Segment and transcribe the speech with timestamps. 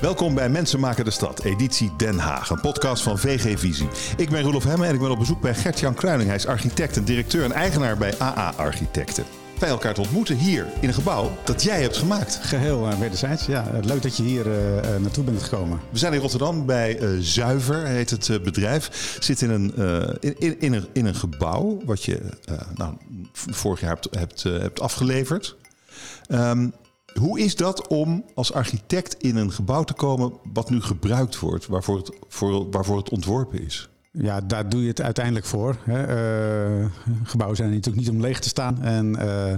[0.00, 3.88] Welkom bij Mensen maken de stad, editie Den Haag, een podcast van VG Visie.
[4.16, 6.28] Ik ben Roelof Hemme en ik ben op bezoek bij Gert-Jan Kruining.
[6.28, 9.24] Hij is architect en directeur en eigenaar bij AA Architecten.
[9.58, 12.38] Wij elkaar te ontmoeten hier in een gebouw dat jij hebt gemaakt.
[12.42, 13.70] Geheel uh, wederzijds, ja.
[13.82, 14.52] Leuk dat je hier uh,
[15.00, 15.80] naartoe bent gekomen.
[15.90, 19.16] We zijn in Rotterdam bij Zuiver, heet het bedrijf.
[19.20, 19.74] Zit in een,
[20.20, 22.20] in, in, een, in een gebouw wat je
[22.74, 22.94] nou,
[23.50, 25.56] vorig jaar hebt, hebt, hebt afgeleverd.
[26.28, 26.72] Um,
[27.18, 31.66] hoe is dat om als architect in een gebouw te komen wat nu gebruikt wordt,
[31.66, 33.89] waarvoor het, voor, waarvoor het ontworpen is?
[34.12, 35.76] Ja, daar doe je het uiteindelijk voor.
[35.84, 36.00] Hè.
[36.80, 36.86] Uh,
[37.24, 38.82] gebouwen zijn natuurlijk niet om leeg te staan.
[38.82, 39.54] En uh,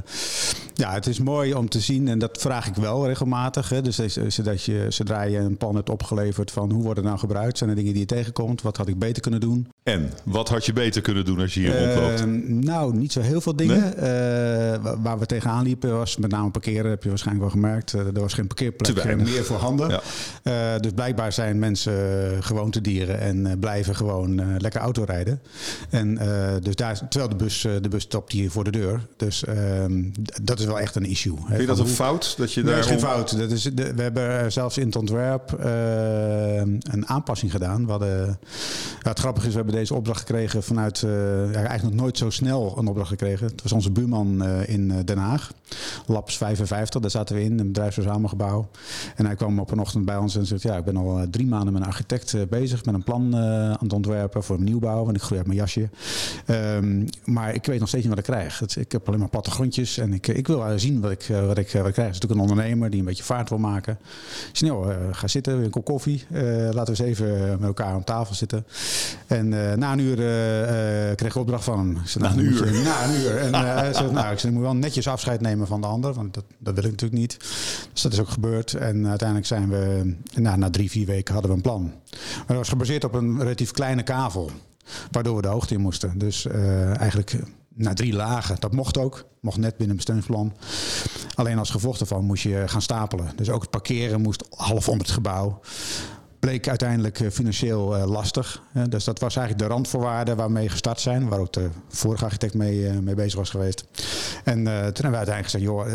[0.74, 3.68] ja, het is mooi om te zien, en dat vraag ik wel regelmatig.
[3.68, 3.82] Hè.
[3.82, 7.58] Dus zodat je, zodra je een plan hebt opgeleverd van hoe wordt het nou gebruikt,
[7.58, 9.68] zijn er dingen die je tegenkomt, wat had ik beter kunnen doen?
[9.82, 12.20] En wat had je beter kunnen doen als je hier rondloopt?
[12.20, 13.94] Uh, nou, niet zo heel veel dingen.
[15.02, 17.92] waar we tegenaan liepen was met name parkeren, heb je waarschijnlijk wel gemerkt.
[17.92, 20.00] er was geen parkeerplek meer voor handen.
[20.42, 20.78] Ja.
[20.78, 21.92] dus blijkbaar zijn mensen
[22.42, 25.40] gewoontedieren en blijven gewoon uh, lekker auto rijden.
[25.90, 29.06] En uh, dus daar, terwijl de bus, uh, de bus stopt hier voor de deur.
[29.16, 30.04] Dus ehm,
[30.42, 31.36] dat is wel echt een issue.
[31.46, 32.34] Vind je dat een fout?
[32.36, 33.38] Dat je nee, daar is geen fout.
[33.38, 35.56] Dat is, de, we hebben zelfs in het ontwerp
[36.80, 37.84] een aanpassing gedaan.
[37.84, 38.38] We hadden,
[39.02, 42.30] ja, het grappige is, we hebben deze opdracht gekregen vanuit, ja, eigenlijk nog nooit zo
[42.30, 43.46] snel een opdracht gekregen.
[43.46, 45.52] Het was onze buurman in Den Haag,
[46.06, 48.68] Labs 55, daar zaten we in, een bedrijfsverzamelgebouw.
[49.16, 51.46] En hij kwam op een ochtend bij ons en zei, ja, ik ben al drie
[51.46, 55.16] maanden met een architect bezig met een plan aan het ontwerpen voor een nieuwbouw, want
[55.16, 55.88] ik groei uit mijn jasje.
[56.46, 58.58] Um, maar ik weet nog steeds niet wat ik krijg.
[58.58, 61.70] Het, ik heb alleen maar plattegrondjes en ik, ik wil zien wat ik, wat, ik,
[61.72, 61.96] wat ik krijg.
[61.96, 63.98] Het is natuurlijk een ondernemer die een beetje vaart wil maken.
[64.52, 66.24] Snel, uh, ga zitten, een kop koffie.
[66.30, 68.66] Uh, laten we eens even met elkaar aan tafel zitten.
[69.26, 70.16] En uh, na een uur
[71.14, 71.98] kreeg ik opdracht van hem.
[72.04, 72.74] Zei, na nou, een uur?
[72.74, 73.36] Je, na een uur.
[73.36, 76.34] En hij zei, nou, ik zei, moet wel netjes afscheid nemen van de ander, want
[76.34, 77.36] dat, dat wil ik natuurlijk niet.
[77.92, 78.74] Dus dat is ook gebeurd.
[78.74, 81.92] En uiteindelijk zijn we, nou, na drie, vier weken hadden we een plan.
[82.36, 84.50] Maar dat was gebaseerd op een relatief kleine kavel.
[85.10, 86.18] Waardoor we de hoogte in moesten.
[86.18, 87.36] Dus uh, eigenlijk
[87.74, 88.56] naar drie lagen.
[88.58, 89.24] Dat mocht ook.
[89.40, 90.56] Mocht net binnen een bestemmingsplan.
[91.34, 93.32] Alleen als gevolg daarvan moest je gaan stapelen.
[93.36, 95.60] Dus ook het parkeren moest half om het gebouw
[96.42, 98.62] bleek uiteindelijk financieel uh, lastig.
[98.88, 101.28] Dus dat was eigenlijk de randvoorwaarden waarmee gestart zijn.
[101.28, 103.84] Waar ook de vorige architect mee, mee bezig was geweest.
[104.44, 105.86] En toen hebben we uiteindelijk gezegd, joh,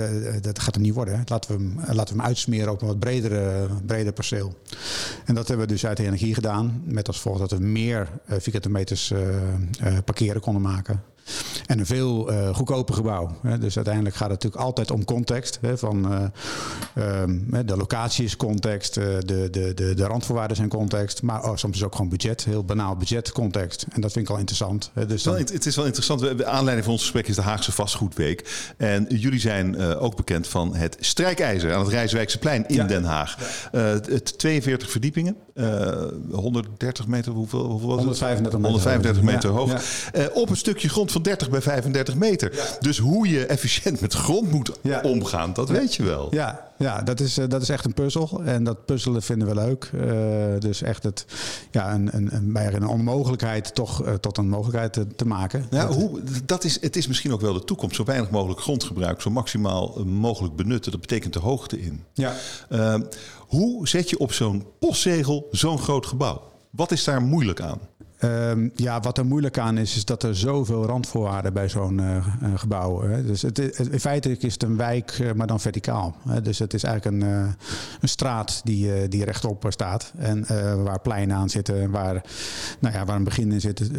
[0.42, 1.22] dat gaat er niet worden.
[1.26, 4.54] Laten we hem, laten we hem uitsmeren op een wat bredere, breder perceel.
[5.26, 6.82] En dat hebben we dus uit de energie gedaan.
[6.86, 9.14] Met als volgt dat we meer vierkante meters
[10.06, 11.04] parkeren konden maken.
[11.66, 13.38] En een veel uh, goedkoper gebouw.
[13.42, 13.58] Hè.
[13.58, 15.58] Dus uiteindelijk gaat het natuurlijk altijd om context.
[15.62, 20.70] Hè, van, uh, um, de locatie is context, uh, de, de, de, de randvoorwaarden zijn
[20.70, 21.22] context.
[21.22, 23.86] Maar oh, soms is ook gewoon budget, heel banaal budget context.
[23.90, 24.92] En dat vind ik al interessant.
[24.94, 25.06] Hè.
[25.06, 25.36] Dus dan...
[25.38, 26.20] Het is wel interessant.
[26.20, 28.74] De aanleiding van ons gesprek is de Haagse Vastgoedweek.
[28.78, 32.84] En jullie zijn ook bekend van het strijkijzer aan het Rijswijkse in ja.
[32.84, 33.38] Den Haag.
[33.72, 35.36] Het 42 verdiepingen,
[36.32, 38.62] 130 meter, hoeveel, hoeveel was 135 het?
[38.62, 40.34] 135 meter, meter hoog.
[40.34, 42.56] op een stukje grond van 30 bij 35 meter.
[42.56, 42.64] Ja.
[42.80, 45.02] Dus hoe je efficiënt met grond moet ja.
[45.02, 46.28] omgaan, dat weet je wel.
[46.32, 48.42] Ja, ja dat, is, dat is echt een puzzel.
[48.46, 49.92] En dat puzzelen vinden we leuk.
[49.94, 50.04] Uh,
[50.60, 51.26] dus echt het,
[51.72, 55.68] ja, een, een, een, een onmogelijkheid toch uh, tot een mogelijkheid te, te maken.
[55.70, 57.96] Ja, dat, hoe, dat is, het is misschien ook wel de toekomst.
[57.96, 60.92] Zo weinig mogelijk grondgebruik, zo maximaal mogelijk benutten.
[60.92, 62.04] Dat betekent de hoogte in.
[62.14, 62.34] Ja.
[62.70, 62.96] Uh,
[63.38, 66.42] hoe zet je op zo'n postzegel zo'n groot gebouw?
[66.70, 67.80] Wat is daar moeilijk aan?
[68.24, 72.26] Um, ja, wat er moeilijk aan is, is dat er zoveel randvoorwaarden bij zo'n uh,
[72.56, 73.02] gebouw.
[73.02, 73.26] Hè.
[73.26, 76.16] Dus het, in feite is het een wijk, uh, maar dan verticaal.
[76.28, 76.42] Hè.
[76.42, 77.30] Dus het is eigenlijk een,
[78.02, 80.14] een straat die, die rechtop staat.
[80.18, 80.46] En
[80.84, 82.24] waar pleinen aan zitten, waar,
[82.80, 83.90] nou ja, waar een begin in zit.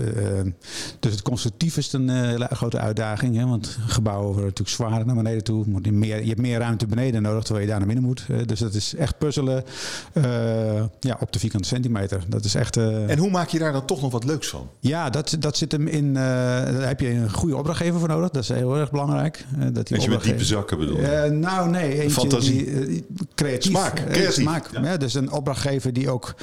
[1.01, 3.37] dus het constructief is een grote uitdaging.
[3.37, 5.65] Hè, want gebouwen worden natuurlijk zwaarder naar beneden toe.
[5.83, 8.27] Je, meer, je hebt meer ruimte beneden nodig, terwijl je daar naar binnen moet.
[8.47, 9.65] dus dat is echt puzzelen
[11.01, 12.25] ja, op de vierkante centimeter.
[12.29, 14.69] Dat is echt, en hoe maak je daar dan toch nog wat leuks van.
[14.81, 16.07] Ja, dat, dat zit hem in.
[16.07, 18.31] Uh, daar heb je een goede opdrachtgever voor nodig.
[18.31, 19.45] Dat is heel erg belangrijk.
[19.59, 20.99] Uh, dat die je met diepe zakken bedoelt?
[20.99, 22.11] Uh, nou, nee.
[22.11, 22.87] Fantasie.
[22.87, 23.71] Die, creatief.
[23.71, 23.95] Smaak.
[23.95, 24.33] Creatief.
[24.33, 24.69] smaak.
[24.73, 24.83] Ja.
[24.83, 26.35] Ja, dus een opdrachtgever die ook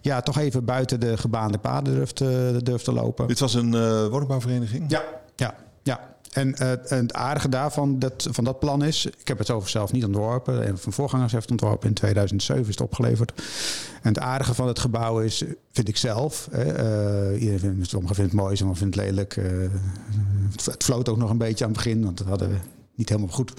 [0.00, 2.18] ja, toch even buiten de gebaande paden durft,
[2.64, 3.26] durft te lopen.
[3.26, 3.70] Dit was een
[4.10, 4.84] woningbouwvereniging?
[4.88, 5.02] Ja,
[5.36, 6.00] ja, ja.
[6.32, 9.06] En uh, het aardige daarvan, dat, van dat plan is...
[9.06, 10.68] Ik heb het over zelf niet ontworpen.
[10.68, 11.88] Een van voorgangers heeft ontworpen.
[11.88, 13.32] In 2007 is het opgeleverd.
[14.02, 16.48] En het aardige van het gebouw is, vind ik zelf...
[16.52, 16.58] Uh,
[17.80, 19.36] sommigen vinden het mooi, sommigen vinden het lelijk.
[19.36, 19.70] Uh,
[20.64, 22.04] het, floot ook nog een beetje aan het begin.
[22.04, 22.60] Want we hadden
[22.98, 23.52] niet helemaal goed.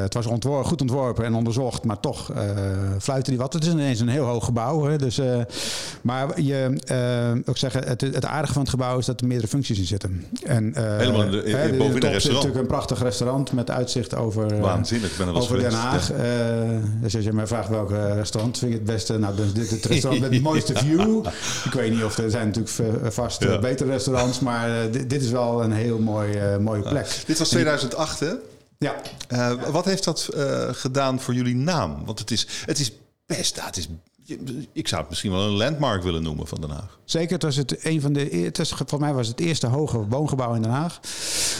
[0.00, 2.32] het was ontworpen, goed ontworpen en onderzocht, maar toch
[2.98, 3.52] fluiten die wat.
[3.52, 4.84] Het is ineens een heel hoog gebouw.
[4.84, 5.20] Hè, dus,
[6.00, 9.78] maar je, ook zeggen, het, het aardige van het gebouw is dat er meerdere functies
[9.78, 10.26] in zitten.
[10.44, 12.22] En, Helemaal in de, in, hè, boven de, restaurant.
[12.22, 16.10] zit natuurlijk een prachtig restaurant met uitzicht over, Waanzinnig, ik ben er over Den Haag.
[17.02, 19.70] dus als je mij vraagt welk restaurant vind je het beste, nou, dan is dit
[19.70, 21.26] het restaurant met het mooiste view.
[21.64, 23.58] Ik weet niet of er zijn natuurlijk vast ja.
[23.58, 27.22] betere restaurants, maar dit, dit, is wel een heel mooi, mooie plek.
[27.26, 28.13] Dit was 2008,
[28.78, 28.94] Ja.
[29.32, 32.04] Uh, wat heeft dat uh, gedaan voor jullie naam?
[32.04, 32.92] Want het is, het is
[33.26, 33.88] best, het is
[34.72, 36.98] ik zou het misschien wel een landmark willen noemen van Den Haag.
[37.04, 38.20] Zeker, het was het een van de.
[38.20, 41.00] Het is, volgens mij was het eerste hoge woongebouw in Den Haag.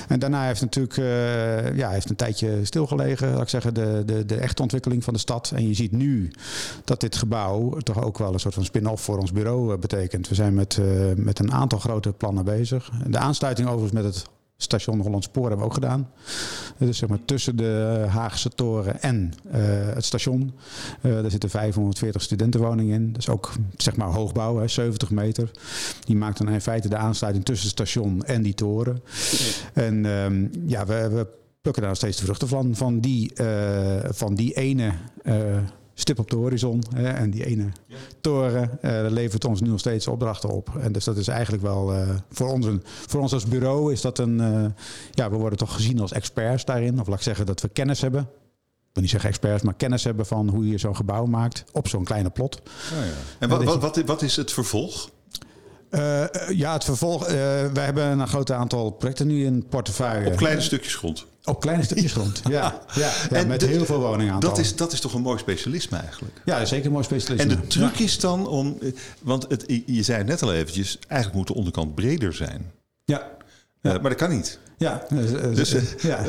[0.09, 4.25] En daarna heeft natuurlijk uh, ja, heeft een tijdje stilgelegen, laat ik zeggen, de, de,
[4.25, 5.53] de echte ontwikkeling van de stad.
[5.55, 6.31] En je ziet nu
[6.85, 10.29] dat dit gebouw toch ook wel een soort van spin-off voor ons bureau betekent.
[10.29, 12.91] We zijn met, uh, met een aantal grote plannen bezig.
[13.07, 16.11] De aansluiting overigens met het station Holland Spoor hebben we ook gedaan.
[16.79, 19.53] Dus zeg maar tussen de Haagse toren en uh,
[19.95, 20.55] het station.
[21.03, 23.13] Uh, daar zitten 540 studentenwoningen in.
[23.13, 25.51] Dat is ook zeg maar hoogbouw, hè, 70 meter.
[26.05, 29.03] Die maakt dan in feite de aansluiting tussen het station en die toren.
[29.73, 31.27] En um, ja, we,
[31.61, 32.75] plukken daar steeds de vruchten van.
[32.75, 33.33] Van die,
[34.11, 34.93] van die ene
[35.95, 36.83] stip op de horizon.
[36.95, 37.69] Hè, en die ene
[38.21, 40.77] toren uh, levert ons nu nog steeds opdrachten op.
[40.81, 44.01] En dus dat is eigenlijk wel uh, voor, ons een, voor ons als bureau is
[44.01, 44.39] dat een.
[44.41, 44.65] Uh,
[45.11, 47.01] ja, we worden toch gezien als experts daarin.
[47.01, 48.21] Of laat ik zeggen dat we kennis hebben.
[48.21, 51.89] Ik wil niet zeggen experts, maar kennis hebben van hoe je zo'n gebouw maakt op
[51.89, 52.61] zo'n kleine plot.
[52.65, 53.13] Oh ja.
[53.39, 55.11] En wat, wat, wat, wat is het vervolg?
[55.95, 57.23] Uh, ja, het vervolg.
[57.23, 57.35] Uh,
[57.73, 60.27] wij hebben een groot aantal projecten nu in portefeuille.
[60.31, 61.27] Op kleine stukjes grond.
[61.45, 62.81] Op kleine stukjes grond, ja.
[63.31, 66.41] ja, met de, heel veel woningen Dat is, dat is toch een mooi specialisme eigenlijk?
[66.45, 67.53] Ja, zeker een mooi specialisme.
[67.53, 68.79] En de truc is dan om...
[69.23, 72.73] Want het, je zei het net al eventjes, eigenlijk moet de onderkant breder zijn.
[73.05, 73.31] Ja.
[73.83, 74.59] Uh, maar dat kan niet.
[74.79, 75.07] Ja,
[75.55, 76.25] dus ja.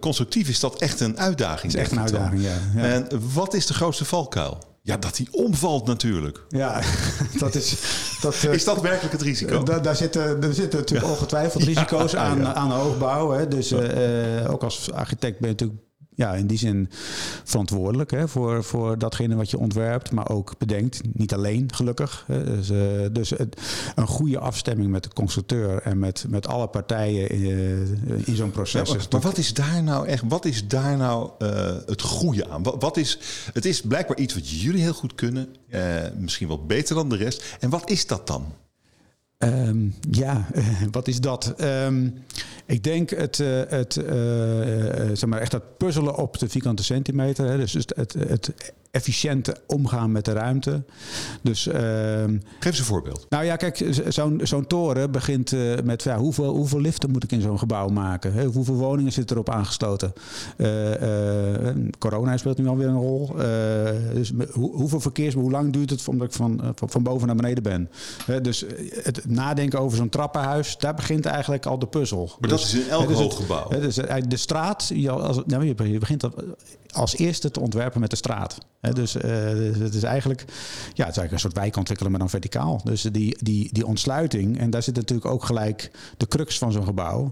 [0.00, 1.72] constructief is dat echt een uitdaging.
[1.72, 2.82] is echt een uitdaging, ja.
[2.82, 4.58] En wat is de grootste valkuil?
[4.82, 6.44] Ja, dat hij omvalt natuurlijk.
[6.48, 6.82] Ja,
[7.38, 7.76] dat is...
[8.20, 9.62] Dat, uh, is dat werkelijk het risico?
[9.62, 11.12] Da, daar, zitten, er zitten natuurlijk ja.
[11.12, 12.54] ongetwijfeld risico's ja, aan, ja.
[12.54, 13.30] aan hoogbouw.
[13.30, 13.48] Hè.
[13.48, 15.89] Dus uh, ook als architect ben je natuurlijk
[16.20, 16.88] ja, in die zin
[17.44, 21.00] verantwoordelijk hè, voor, voor datgene wat je ontwerpt, maar ook bedenkt.
[21.12, 22.24] Niet alleen, gelukkig.
[22.26, 22.44] Hè.
[22.44, 22.78] Dus, uh,
[23.12, 23.60] dus het,
[23.94, 28.50] een goede afstemming met de constructeur en met, met alle partijen in, uh, in zo'n
[28.50, 28.88] proces.
[28.88, 31.48] Ja, maar, maar, wat is daar nou echt, wat is daar nou uh,
[31.86, 32.62] het goede aan?
[32.62, 33.18] Wat, wat, is,
[33.52, 35.48] het is blijkbaar iets wat jullie heel goed kunnen,
[36.18, 37.56] misschien wel beter dan de rest.
[37.60, 38.52] En wat is dat dan?
[39.44, 40.46] Um, ja,
[40.90, 41.54] wat is dat?
[41.60, 42.14] Um,
[42.66, 44.06] ik denk het, uh, het uh,
[45.12, 47.46] zeg maar echt dat puzzelen op de vierkante centimeter.
[47.46, 50.82] Hè, dus het, het, het efficiënte omgaan met de ruimte.
[51.42, 53.26] Dus, uh, Geef eens een voorbeeld.
[53.28, 57.32] Nou ja, kijk, zo'n zo'n toren begint uh, met ja, hoeveel, hoeveel liften moet ik
[57.32, 58.32] in zo'n gebouw maken?
[58.32, 58.44] Hè?
[58.44, 60.12] Hoeveel woningen zitten erop aangesloten?
[60.56, 60.68] Uh,
[61.98, 63.34] corona speelt nu alweer een rol.
[64.14, 67.36] dus hoe, hoeveel verkeers, hoe lang duurt het omdat ik van, van, van boven naar
[67.36, 67.90] beneden ben?
[68.42, 68.64] dus
[69.02, 72.36] het nadenken over zo'n trappenhuis, daar begint eigenlijk al de puzzel.
[72.40, 73.68] Maar dus, dat is in elk dus hoog gebouw.
[73.68, 73.94] Dus
[74.28, 76.28] de straat, je, als, nou, je begint
[76.92, 78.58] als eerste te ontwerpen met de straat.
[78.80, 79.22] Dus uh,
[79.78, 80.46] het is eigenlijk, ja,
[80.84, 82.80] het is eigenlijk een soort wijk ontwikkelen, maar dan verticaal.
[82.84, 86.84] Dus die, die, die ontsluiting, en daar zit natuurlijk ook gelijk de crux van zo'n
[86.84, 87.30] gebouw.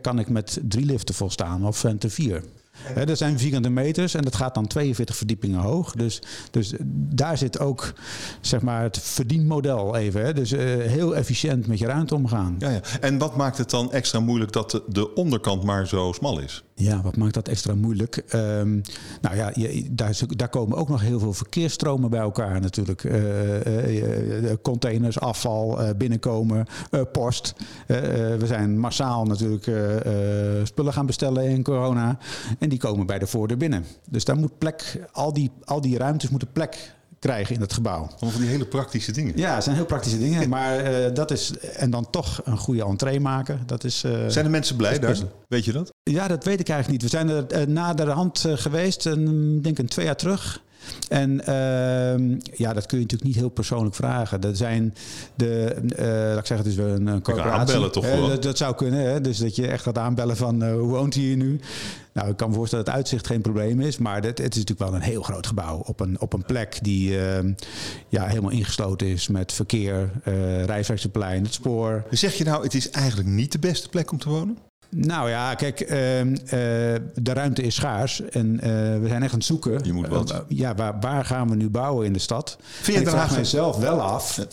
[0.00, 2.44] Kan ik met drie liften volstaan of te vier?
[2.82, 5.92] He, dat zijn vierkante meters en dat gaat dan 42 verdiepingen hoog.
[5.92, 7.92] Dus, dus daar zit ook
[8.40, 10.34] zeg maar, het verdienmodel even.
[10.34, 12.54] Dus uh, heel efficiënt met je ruimte omgaan.
[12.58, 12.80] Ja, ja.
[13.00, 16.62] En wat maakt het dan extra moeilijk dat de, de onderkant maar zo smal is?
[16.74, 18.22] Ja, wat maakt dat extra moeilijk?
[18.34, 18.82] Um,
[19.20, 23.04] nou ja, je, daar, daar, komen ook nog heel veel verkeersstromen bij elkaar natuurlijk.
[23.04, 26.66] Uh, uh, containers, afval, binnenkomen,
[27.12, 27.54] post.
[27.86, 29.70] we zijn massaal natuurlijk
[30.66, 32.18] spullen gaan bestellen in corona.
[32.58, 33.84] En die komen bij de voordeur binnen.
[34.10, 38.00] Dus daar moet plek, al die, al die ruimtes moeten plek krijgen in het gebouw.
[38.00, 39.32] Allemaal van die hele praktische dingen.
[39.36, 40.48] Ja, het zijn heel praktische dingen.
[40.48, 41.52] Maar uh, dat is.
[41.58, 43.62] En dan toch een goede entree maken.
[43.66, 44.04] Dat is.
[44.04, 45.16] Uh, zijn de mensen blij daar?
[45.48, 45.92] Weet je dat?
[46.02, 47.10] Ja, dat weet ik eigenlijk niet.
[47.10, 50.62] We zijn er uh, na de hand geweest, een, denk een twee jaar terug.
[51.08, 54.40] En uh, ja, dat kun je natuurlijk niet heel persoonlijk vragen.
[54.40, 54.94] Dat zijn
[55.34, 57.58] de, uh, laat ik zeggen, het is wel een, een corporatie.
[57.58, 58.28] aanbellen toch wel?
[58.28, 59.20] Dat, dat, zou kunnen, hè?
[59.20, 61.60] dus dat je echt gaat aanbellen van uh, hoe woont hij hier nu?
[62.12, 64.64] Nou, ik kan me voorstellen dat het uitzicht geen probleem is, maar het, het is
[64.64, 67.38] natuurlijk wel een heel groot gebouw op een, op een plek die uh,
[68.08, 70.76] ja, helemaal ingesloten is met verkeer, uh,
[71.16, 72.04] het spoor.
[72.10, 74.67] Zeg je nou, het is eigenlijk niet de beste plek om te wonen?
[74.90, 76.34] Nou ja, kijk, uh, uh,
[77.14, 78.60] de ruimte is schaars en uh,
[79.00, 79.80] we zijn echt aan het zoeken.
[79.84, 80.44] Je moet wat.
[80.48, 82.56] ja, waar, waar, gaan we nu bouwen in de stad?
[82.60, 84.46] Vind je ik vraag mijzelf wel af,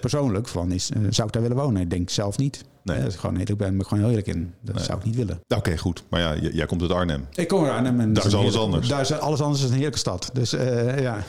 [0.00, 1.82] persoonlijk, van is, zou ik daar willen wonen?
[1.82, 2.64] Ik denk zelf niet.
[2.82, 4.54] Dat is gewoon, ik ben er gewoon heel eerlijk in.
[4.60, 5.40] Dat zou ik niet willen.
[5.48, 6.02] Oké, goed.
[6.08, 7.26] Maar ja, jij komt uit Arnhem.
[7.34, 8.00] Ik kom uit Arnhem.
[8.00, 8.88] En daar is alles anders.
[8.88, 10.30] Daar is alles anders is een heerlijke stad.
[10.32, 10.50] Dus
[10.98, 11.24] ja.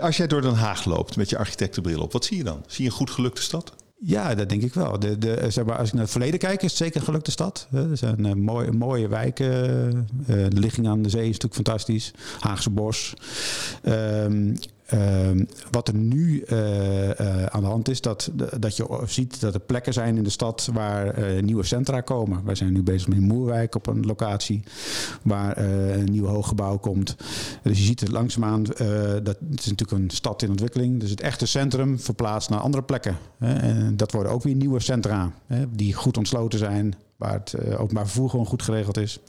[0.00, 2.62] Als jij door Den Haag loopt met je architectenbril op, wat zie je dan?
[2.66, 3.72] Zie je een goed gelukte stad?
[4.02, 4.98] Ja, dat denk ik wel.
[4.98, 7.30] De, de, zeg maar, als ik naar het verleden kijk, is het zeker een gelukte
[7.30, 7.68] stad.
[7.72, 9.46] Er zijn uh, mooie, mooie wijken.
[9.46, 12.12] Uh, de ligging aan de zee is natuurlijk fantastisch.
[12.40, 13.14] Haagse Bos.
[13.84, 14.56] Um,
[14.94, 19.54] uh, wat er nu uh, uh, aan de hand is, dat, dat je ziet dat
[19.54, 22.44] er plekken zijn in de stad waar nieuwe centra komen.
[22.44, 24.62] Wij zijn nu bezig met Moerwijk op een locatie
[25.22, 27.16] waar een nieuw hooggebouw komt.
[27.62, 31.00] Dus je ziet het langzaamaan, dat het is natuurlijk een stad in ontwikkeling.
[31.00, 33.16] Dus het echte centrum verplaatst naar andere plekken.
[33.38, 33.54] Hè?
[33.54, 38.06] En dat worden ook weer nieuwe centra hè, die goed ontsloten zijn, waar het openbaar
[38.06, 39.20] vervoer gewoon goed geregeld is.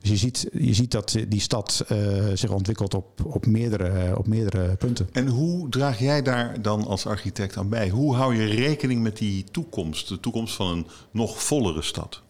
[0.00, 1.98] Dus je ziet, je ziet dat die stad uh,
[2.34, 5.08] zich ontwikkelt op, op, meerdere, op meerdere punten.
[5.12, 7.88] En hoe draag jij daar dan als architect aan bij?
[7.88, 12.22] Hoe hou je rekening met die toekomst, de toekomst van een nog vollere stad?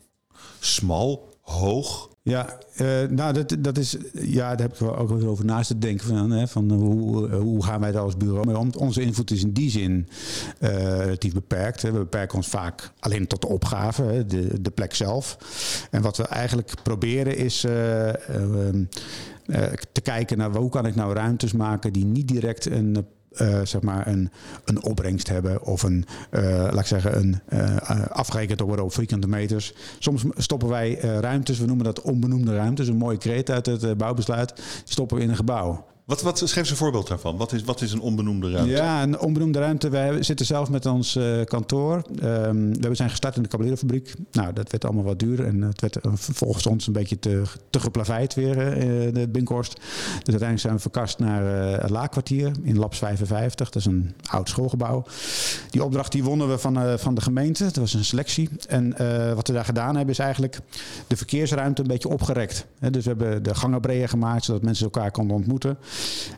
[0.61, 5.28] Smal, hoog, ja, uh, nou, dat, dat is, ja, daar heb ik wel ook wel
[5.28, 6.07] over naast te denken.
[6.07, 8.47] Van, hè, van hoe, hoe gaan wij dat als bureau?
[8.47, 10.09] Maar onze invloed is in die zin
[10.61, 11.83] uh, relatief beperkt.
[11.83, 11.92] Hè.
[11.92, 15.37] We beperken ons vaak alleen tot de opgave, hè, de, de plek zelf.
[15.90, 17.73] En wat we eigenlijk proberen is uh,
[19.92, 23.81] te kijken naar hoe kan ik nou ruimtes maken die niet direct een uh, zeg
[23.81, 24.31] maar een,
[24.65, 29.29] een opbrengst hebben of een, uh, laat ik zeggen, een uh, afgerekend worden op vierkante
[29.29, 29.75] meters.
[29.99, 34.63] Soms stoppen wij ruimtes, we noemen dat onbenoemde ruimtes, een mooie kreet uit het bouwbesluit,
[34.85, 35.85] stoppen we in een gebouw.
[36.11, 37.37] Wat, wat, schrijf eens een voorbeeld daarvan.
[37.37, 38.71] Wat is, wat is een onbenoemde ruimte?
[38.71, 39.88] Ja, een onbenoemde ruimte.
[39.88, 42.02] Wij zitten zelf met ons uh, kantoor.
[42.23, 44.14] Um, we zijn gestart in de Caballerofabriek.
[44.33, 45.47] Nou, dat werd allemaal wat duur.
[45.47, 49.75] En het werd uh, volgens ons een beetje te, te geplaveid weer, uh, de Binkhorst.
[49.75, 51.45] Dus uiteindelijk zijn we verkast naar
[51.81, 53.71] het Laakkwartier in Labs 55.
[53.71, 55.05] Dat is een oud schoolgebouw.
[55.71, 57.64] Die opdracht die wonnen we van, van de gemeente.
[57.64, 58.49] Dat was een selectie.
[58.69, 58.95] En
[59.35, 60.59] wat we daar gedaan hebben is eigenlijk
[61.07, 62.67] de verkeersruimte een beetje opgerekt.
[62.90, 65.79] dus we hebben de gangen breder gemaakt, zodat mensen elkaar konden ontmoeten.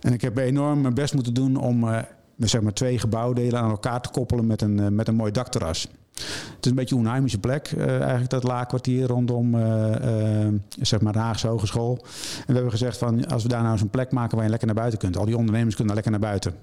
[0.01, 1.99] En ik heb enorm mijn best moeten doen om uh,
[2.37, 5.89] zeg maar twee gebouwdelen aan elkaar te koppelen met een, uh, met een mooi dakterras.
[6.15, 10.49] Het is een beetje een onheimische plek, uh, eigenlijk dat laakkwartier rondom uh, uh,
[10.81, 11.99] zeg maar de Haagse Hogeschool.
[12.03, 14.51] En we hebben gezegd van als we daar nou eens een plek maken waar je
[14.51, 15.17] lekker naar buiten kunt.
[15.17, 16.55] Al die ondernemers kunnen lekker naar buiten.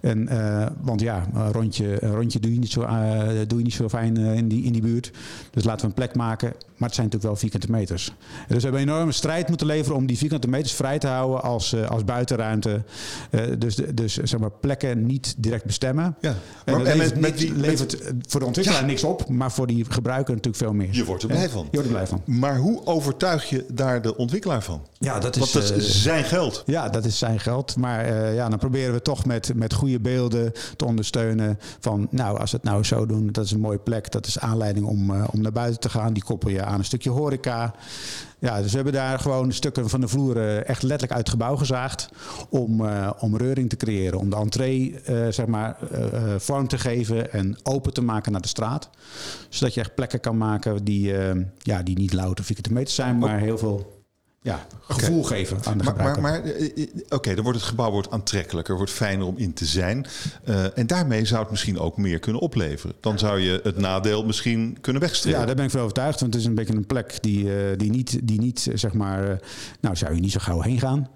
[0.00, 0.28] En,
[0.80, 2.80] want ja, een rondje, een rondje doe, je niet zo,
[3.46, 5.10] doe je niet zo fijn in, die, in die buurt.
[5.50, 6.48] Dus laten we een plek maken.
[6.48, 8.12] Maar het zijn natuurlijk wel vierkante meters.
[8.48, 11.42] Dus we hebben een enorme strijd moeten leveren om die vierkante meters vrij te houden
[11.42, 12.82] als, als buitenruimte.
[13.58, 16.16] dus, dus zeg maar plekken niet direct bestemmen.
[16.20, 16.34] Ja.
[16.64, 19.66] Maar, en, en levert, met, met die, levert voor de ontwikkelaar niks op, maar voor
[19.66, 20.88] die gebruiker natuurlijk veel meer.
[20.90, 21.62] Je wordt er blij van.
[21.70, 22.22] Je wordt er blij van.
[22.24, 24.82] Maar hoe overtuig je daar de ontwikkelaar van?
[24.98, 26.62] Ja, dat is, Want dat is zijn geld.
[26.66, 27.76] Ja, dat is zijn geld.
[27.76, 31.58] Maar uh, ja, dan proberen we toch met, met goede beelden te ondersteunen.
[31.80, 34.10] Van nou, als we het nou zo doen, dat is een mooie plek.
[34.10, 36.12] Dat is aanleiding om, uh, om naar buiten te gaan.
[36.12, 37.74] Die koppel je aan een stukje horeca.
[38.44, 41.30] Ja, dus we hebben daar gewoon stukken van de vloer uh, echt letterlijk uit het
[41.30, 42.08] gebouw gezaagd.
[42.48, 44.18] Om, uh, om reuring te creëren.
[44.18, 45.76] Om de entree uh, zeg maar,
[46.38, 48.90] vorm te geven en open te maken naar de straat.
[49.48, 51.14] Zodat je echt plekken kan maken die,
[51.58, 53.93] ja, die niet louter vierkante meters zijn, maar heel veel
[54.44, 55.38] ja, gevoel okay.
[55.38, 56.22] geven aan de maar, gebruiker.
[56.22, 56.52] Maar, maar
[57.04, 60.06] oké, okay, dan wordt het gebouw wordt aantrekkelijker, wordt fijner om in te zijn.
[60.48, 62.96] Uh, en daarmee zou het misschien ook meer kunnen opleveren.
[63.00, 65.40] Dan zou je het nadeel misschien kunnen wegstrepen.
[65.40, 66.20] Ja, daar ben ik wel overtuigd.
[66.20, 69.28] Want het is een beetje een plek die, uh, die niet, die niet zeg maar...
[69.28, 69.36] Uh,
[69.80, 71.08] nou, zou je niet zo gauw heen gaan.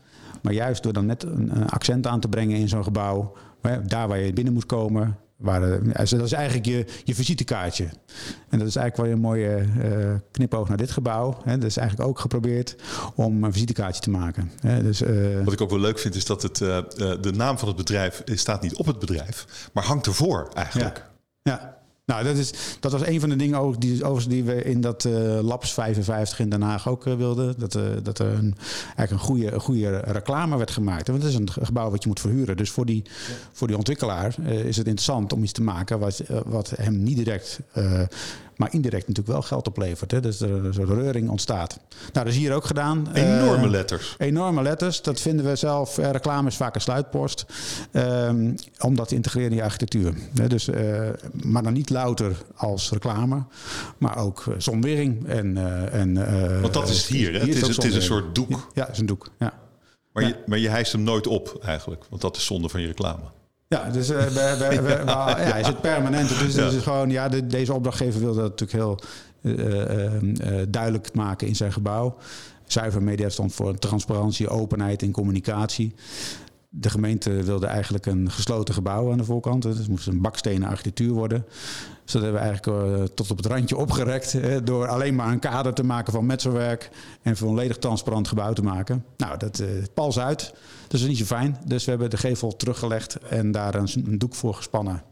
[0.43, 3.37] Maar juist door dan net een, een accent aan te brengen in zo'n gebouw...
[3.87, 5.17] daar waar je binnen moet komen...
[5.39, 7.85] Waar, dat is eigenlijk je, je visitekaartje.
[8.49, 11.41] En dat is eigenlijk wel een mooie uh, knipoog naar dit gebouw.
[11.45, 11.59] Hè.
[11.59, 12.77] Dat is eigenlijk ook geprobeerd
[13.15, 14.51] om een visitekaartje te maken.
[14.61, 14.83] Hè.
[14.83, 16.79] Dus, uh, Wat ik ook wel leuk vind is dat het, uh,
[17.21, 21.11] de naam van het bedrijf staat niet op het bedrijf, maar hangt ervoor eigenlijk.
[21.43, 21.53] Ja.
[21.53, 21.78] ja.
[22.09, 25.05] Nou, dat, is, dat was een van de dingen ook die, die we in dat
[25.05, 27.55] uh, Labs 55 in Den Haag ook uh, wilden.
[27.59, 31.09] Dat, uh, dat er een, eigenlijk een goede, een goede reclame werd gemaakt.
[31.09, 32.57] Want het is een gebouw wat je moet verhuren.
[32.57, 33.03] Dus voor die,
[33.53, 37.61] voor die ontwikkelaar is het interessant om iets te maken wat, wat hem niet direct
[38.59, 40.11] maar indirect natuurlijk wel geld oplevert.
[40.11, 40.21] Hè?
[40.21, 41.79] Dus er een soort reuring ontstaat.
[41.99, 43.09] Nou, dat is hier ook gedaan.
[43.13, 44.15] Enorme uh, letters.
[44.19, 45.03] Enorme letters.
[45.03, 45.99] Dat vinden we zelf.
[45.99, 47.47] Uh, reclame is vaak een sluitpost.
[47.93, 50.15] Um, om dat te integreren in je architectuur.
[50.49, 51.09] Dus, uh,
[51.43, 53.45] maar dan niet louter als reclame.
[53.99, 55.27] Maar ook zonwering.
[55.27, 55.57] En,
[55.93, 56.15] en,
[56.61, 57.33] Want dat is het hier.
[57.33, 57.45] Hè?
[57.45, 58.71] Hier het, is, het is een soort doek.
[58.75, 59.31] Ja, het is een doek.
[59.39, 59.53] Ja.
[60.13, 60.29] Maar, ja.
[60.29, 62.05] je, maar je hijst hem nooit op eigenlijk.
[62.09, 63.23] Want dat is zonde van je reclame.
[63.69, 66.29] Ja, dus uh, we, we, we, ja, is het permanent.
[66.29, 66.71] Dus, ja.
[66.71, 69.01] dus gewoon, ja, de, deze opdrachtgever wil dat natuurlijk heel
[69.41, 72.17] uh, uh, duidelijk maken in zijn gebouw.
[72.67, 75.95] Zuiver media stond voor transparantie, openheid en communicatie.
[76.69, 79.63] De gemeente wilde eigenlijk een gesloten gebouw aan de voorkant.
[79.63, 81.45] Dus het moest een bakstenen architectuur worden.
[82.09, 84.33] Dus dat hebben we eigenlijk uh, tot op het randje opgerekt.
[84.33, 86.91] Hè, door alleen maar een kader te maken van metselwerk.
[87.23, 89.05] En volledig transparant gebouw te maken.
[89.17, 90.39] Nou, dat uh, pals uit.
[90.39, 90.51] Dus
[90.89, 91.57] dat is niet zo fijn.
[91.65, 95.03] Dus we hebben de gevel teruggelegd en daar een, een doek voor gespannen.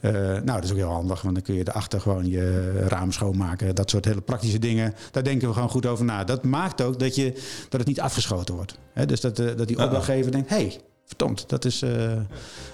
[0.00, 3.12] Uh, nou, dat is ook heel handig, want dan kun je erachter gewoon je raam
[3.12, 3.74] schoonmaken.
[3.74, 4.94] Dat soort hele praktische dingen.
[5.10, 6.24] Daar denken we gewoon goed over na.
[6.24, 7.32] Dat maakt ook dat, je,
[7.68, 8.78] dat het niet afgeschoten wordt.
[9.06, 12.12] Dus dat, dat die opdrachtgever denkt: hé, hey, verdomd, dat, is, uh,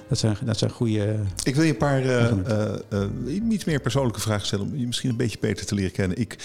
[0.09, 1.17] dat, zijn, dat zijn goede.
[1.43, 2.31] Ik wil je een paar uh,
[2.91, 6.19] uh, meer persoonlijke vragen stellen om je misschien een beetje beter te leren kennen.
[6.19, 6.37] Ik,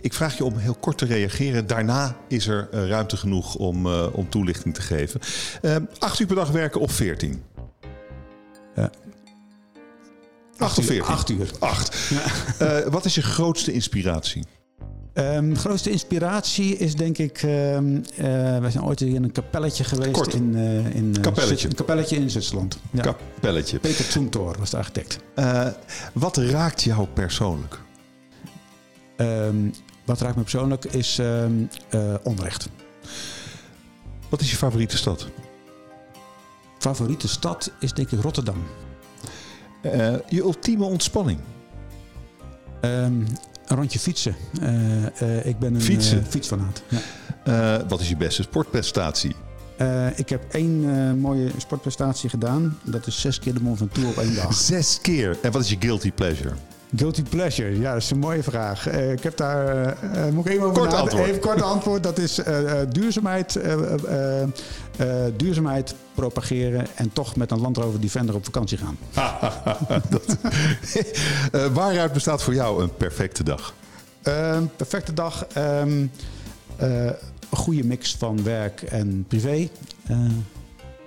[0.00, 1.66] ik vraag je om heel kort te reageren.
[1.66, 5.20] Daarna is er ruimte genoeg om, om toelichting te geven.
[5.98, 7.42] acht uur per dag werken of veertien?
[8.74, 8.90] Ja.
[10.58, 11.08] 48.
[11.08, 11.50] Acht uur.
[11.58, 11.96] Acht.
[12.58, 12.90] Ja.
[12.90, 14.44] wat is je grootste inspiratie?
[15.18, 17.42] Um, de grootste inspiratie is denk ik...
[17.42, 18.24] Um, uh,
[18.58, 20.10] wij zijn ooit in een kapelletje geweest.
[20.10, 20.34] Kort.
[20.34, 21.68] In, uh, in, uh, kapelletje.
[21.68, 22.78] Een kapelletje in Zwitserland.
[22.90, 23.02] Ja.
[23.02, 23.78] Kapelletje.
[23.78, 25.18] Peter Zumthor was de architect.
[26.12, 27.80] wat raakt jou persoonlijk?
[29.16, 29.72] Um,
[30.04, 31.20] wat raakt me persoonlijk is
[32.22, 32.68] onrecht.
[34.28, 35.28] Wat is je favoriete stad?
[36.78, 38.64] Favoriete stad is denk ik Rotterdam.
[40.28, 41.38] je ultieme ontspanning?
[43.66, 44.36] Een rondje fietsen.
[44.62, 46.18] Uh, uh, ik ben een fietsen.
[46.18, 46.82] Uh, fietsfanaat.
[47.44, 47.86] Ja.
[47.88, 49.34] wat is je beste sportprestatie?
[50.14, 50.80] ik heb één
[51.18, 52.78] mooie sportprestatie gedaan.
[52.82, 54.54] Dat is zes keer de Mont Ventoux op één dag.
[54.54, 55.38] Zes keer?
[55.42, 56.54] En wat is je guilty pleasure?
[56.96, 58.92] Guilty pleasure, ja, dat is een mooie vraag.
[58.92, 61.26] Uh, ik heb daar, uh, moet ik even over kort antwoord.
[61.26, 62.02] Even kort antwoord.
[62.02, 62.40] Dat is
[62.88, 63.60] duurzaamheid,
[65.36, 68.98] duurzaamheid propageren en toch met een Land Rover Defender op vakantie gaan.
[70.10, 70.36] Dat,
[71.72, 73.74] waaruit bestaat voor jou een perfecte dag?
[74.22, 76.10] Een perfecte dag, um,
[76.76, 77.16] een
[77.50, 79.68] goede mix van werk en privé.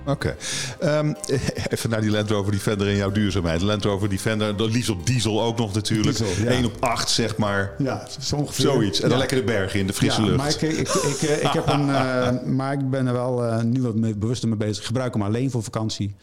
[0.05, 0.35] Oké.
[0.79, 0.99] Okay.
[0.99, 1.15] Um,
[1.69, 3.61] even naar die Land Rover Defender en jouw duurzaamheid.
[3.61, 6.17] Land Rover Defender, liefst op diesel ook nog natuurlijk.
[6.17, 6.49] Diesel, ja.
[6.49, 7.73] 1 op 8 zeg maar.
[7.77, 8.65] Ja, zo ongeveer.
[8.65, 8.97] Zoiets.
[9.01, 9.17] En dan ja.
[9.17, 10.37] lekker de bergen in, de frisse ja, lucht.
[10.37, 13.61] Maar ik, ik, ik, ik, ik heb een, uh, maar ik ben er wel uh,
[13.61, 14.77] nu wat mee, bewuster mee bezig.
[14.77, 16.15] Ik gebruik hem alleen voor vakantie.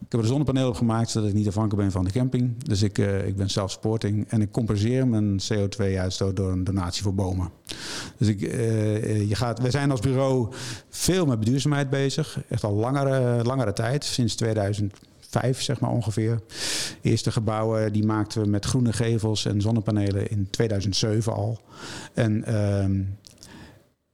[0.00, 2.64] Ik heb er een zonnepaneel op gemaakt zodat ik niet afhankelijk ben van de camping.
[2.64, 7.14] Dus ik, uh, ik ben zelf-sporting en ik compenseer mijn CO2-uitstoot door een donatie voor
[7.14, 7.50] bomen.
[8.16, 10.48] Dus ik, uh, je gaat, we zijn als bureau
[10.88, 12.40] veel met duurzaamheid bezig.
[12.48, 16.40] Echt al langere, langere tijd, sinds 2005 zeg maar ongeveer.
[17.02, 21.60] Eerste gebouwen die maakten we met groene gevels en zonnepanelen in 2007 al.
[22.14, 22.44] En...
[22.48, 23.06] Uh,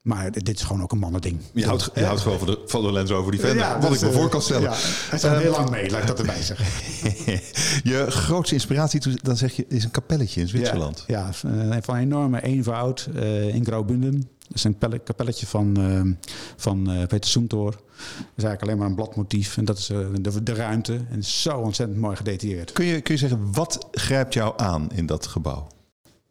[0.02, 1.40] maar dit is gewoon ook een mannending.
[1.52, 3.58] Je houdt, je houdt gewoon van de, van de Land Rover Defender.
[3.58, 4.62] Ja, wat ik me uh, voor kan stellen.
[4.62, 4.76] Ja,
[5.10, 6.66] het zijn um, heel lang mee, laat ik dat erbij zeggen.
[7.82, 11.04] je grootste inspiratie, dan zeg je, is een kapelletje in Zwitserland.
[11.06, 11.30] Ja,
[11.70, 14.28] ja van enorme eenvoud uh, in Graubünden.
[14.48, 16.14] Dat is een kapelletje van, uh,
[16.56, 17.70] van Peter Soemtoor.
[17.70, 17.80] Dat
[18.36, 19.56] is eigenlijk alleen maar een bladmotief.
[19.56, 21.00] En dat is de, de, ruimte.
[21.10, 22.72] En zo ontzettend mooi gedetailleerd.
[22.72, 25.66] Kun je, kun je zeggen, wat grijpt jou aan in dat gebouw?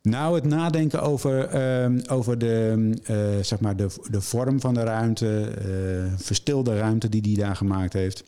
[0.02, 4.84] Nou, het nadenken over, uh, over de, uh, zeg maar de, de vorm van de
[4.84, 8.24] ruimte, uh, verstilde ruimte die hij daar gemaakt heeft.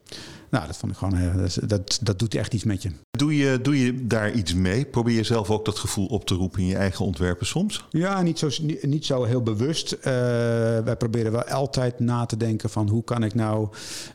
[0.50, 2.90] Nou, dat vond ik gewoon, dat, dat doet echt iets met je.
[3.12, 4.86] Doe je, doe je daar iets mee?
[4.86, 7.86] Probeer je zelf ook dat gevoel op te roepen in je eigen ontwerpen soms?
[7.90, 9.98] Ja, niet zo, niet, niet zo heel bewust.
[10.84, 13.68] wij proberen wel altijd na te denken van hoe kan ik nou...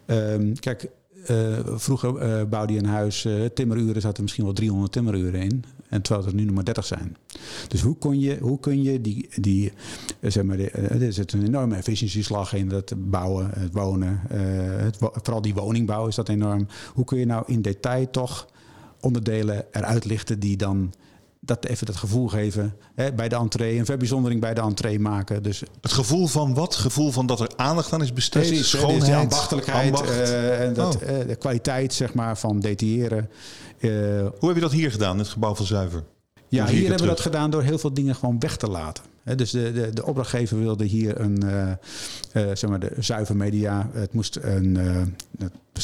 [0.07, 0.89] Um, kijk,
[1.31, 5.65] uh, vroeger uh, bouwde je een huis, uh, timmeruren zaten misschien wel 300 timmeruren in.
[5.89, 7.17] En terwijl er nu nog maar 30 zijn.
[7.69, 9.73] Dus hoe, kon je, hoe kun je die, die
[10.21, 15.55] zeg maar, er zit een enorme efficiëntieslag in dat bouwen, het wonen, het, vooral die
[15.55, 16.67] woningbouw is dat enorm.
[16.95, 18.49] Hoe kun je nou in detail toch
[19.01, 20.93] onderdelen eruit lichten die dan
[21.47, 23.79] dat even dat gevoel geven hè, bij de entree.
[23.79, 25.43] Een verbijzondering bij de entree maken.
[25.43, 26.77] Dus het gevoel van wat?
[26.77, 28.47] Gevoel van dat er aandacht aan is besteed?
[28.47, 29.95] Precies, schoonheid, dus ambachtelijkheid.
[29.95, 30.11] ambacht.
[30.11, 31.03] Uh, en dat, oh.
[31.03, 33.31] uh, de kwaliteit zeg maar, van detailleren.
[33.79, 33.91] Uh,
[34.39, 36.05] Hoe heb je dat hier gedaan, in het gebouw van Zuiver?
[36.49, 37.01] Ja, hier hebben terug?
[37.01, 39.05] we dat gedaan door heel veel dingen gewoon weg te laten.
[39.23, 41.43] He, dus de, de, de, opdrachtgever wilde hier een,
[42.33, 43.91] zeg maar de zuiver media.
[43.93, 44.75] Het moest een,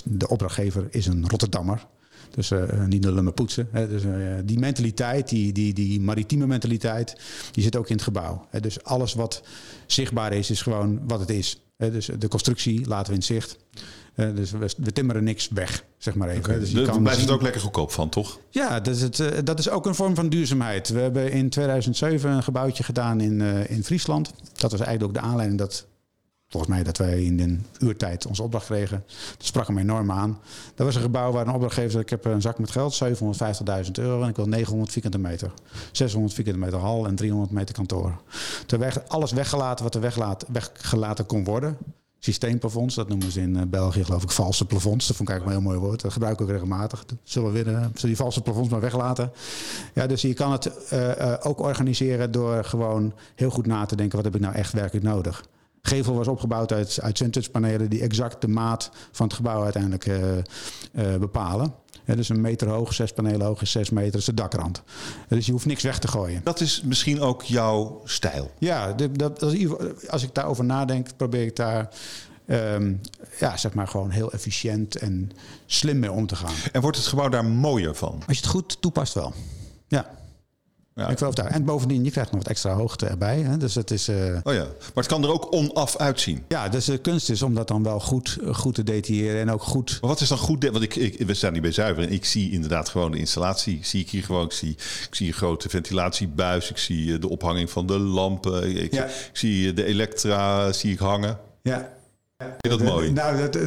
[0.04, 1.86] de opdrachtgever is een Rotterdammer.
[2.34, 3.68] Dus uh, niet alleen maar poetsen.
[3.72, 3.88] Hè.
[3.88, 4.12] Dus, uh,
[4.44, 7.16] die mentaliteit, die, die, die maritieme mentaliteit,
[7.50, 8.46] die zit ook in het gebouw.
[8.50, 8.60] Hè.
[8.60, 9.42] Dus alles wat
[9.86, 11.60] zichtbaar is, is gewoon wat het is.
[11.76, 11.90] Hè.
[11.90, 13.56] Dus de constructie laten we in zicht.
[14.16, 16.44] Uh, dus we, we, timmeren niks weg, zeg maar even.
[16.44, 16.58] Okay.
[16.58, 17.28] Dus je kan blijft zien...
[17.28, 18.38] het ook lekker goedkoop van, toch?
[18.50, 20.88] Ja, dat is, het, uh, dat is ook een vorm van duurzaamheid.
[20.88, 24.32] We hebben in 2007 een gebouwtje gedaan in, uh, in Friesland.
[24.52, 25.86] Dat was eigenlijk ook de aanleiding dat
[26.52, 29.04] volgens mij dat wij in een uurtijd onze opdracht kregen.
[29.36, 30.38] Dat sprak hem enorm aan.
[30.74, 34.22] Dat was een gebouw waar een opdrachtgever ik heb een zak met geld, 750.000 euro...
[34.22, 35.52] en ik wil 900 vierkante meter.
[35.92, 38.20] 600 vierkante meter hal en 300 meter kantoor.
[38.66, 41.76] Toen werd alles weggelaten wat er weggelaten, weggelaten kon worden.
[42.18, 42.94] systeemplafonds.
[42.94, 45.06] Dat noemen ze in eh, België geloof ik valse plafonds.
[45.06, 46.02] Dat vond ik eigenlijk een heel mooi woord.
[46.02, 47.04] Dat gebruik ik ook regelmatig.
[47.22, 49.32] Zullen we weer, uh, zullen die valse plafonds maar weglaten?
[49.94, 54.16] Ja, dus je kan het uh, ook organiseren door gewoon heel goed na te denken...
[54.16, 55.44] wat heb ik nou echt werkelijk nodig?
[55.82, 60.10] Gevel was opgebouwd uit, uit panelen die exact de maat van het gebouw uiteindelijk
[61.18, 61.74] bepalen.
[62.04, 64.82] Ja, dus een meter hoog, zes panelen hoog is zes meter, is de dakrand.
[65.28, 66.40] Dus je hoeft niks weg te gooien.
[66.44, 68.50] Dat is misschien ook jouw stijl.
[68.58, 69.42] Ja, dat, dat,
[70.08, 71.88] als ik daarover nadenk, probeer ik daar
[72.46, 73.00] um,
[73.38, 75.30] ja, zeg maar gewoon heel efficiënt en
[75.66, 76.54] slim mee om te gaan.
[76.72, 78.22] En wordt het gebouw daar mooier van?
[78.26, 79.32] Als je het goed toepast wel.
[79.88, 80.10] Ja.
[80.94, 81.08] Ja.
[81.08, 81.46] Ik geloof daar.
[81.46, 83.40] En bovendien, je krijgt nog wat extra hoogte erbij.
[83.40, 83.56] Hè?
[83.56, 84.16] Dus het is, uh...
[84.42, 86.44] Oh ja, maar het kan er ook onaf uitzien.
[86.48, 89.62] Ja, dus de kunst is om dat dan wel goed, goed te detailleren en ook
[89.62, 89.98] goed...
[90.00, 90.64] Maar wat is dan goed?
[90.70, 93.78] Want ik, ik, we staan hier bij Zuiver en ik zie inderdaad gewoon de installatie.
[93.82, 94.44] Zie ik hier gewoon.
[94.44, 94.70] Ik zie,
[95.08, 96.70] ik zie een grote ventilatiebuis.
[96.70, 98.82] Ik zie eh, de ophanging van de lampen.
[98.82, 99.04] Ik, ja.
[99.04, 101.38] ik zie eh, de elektra zie ik hangen.
[101.62, 101.92] Ja,
[102.56, 103.12] Dat mooi?
[103.12, 103.54] Nou, dat,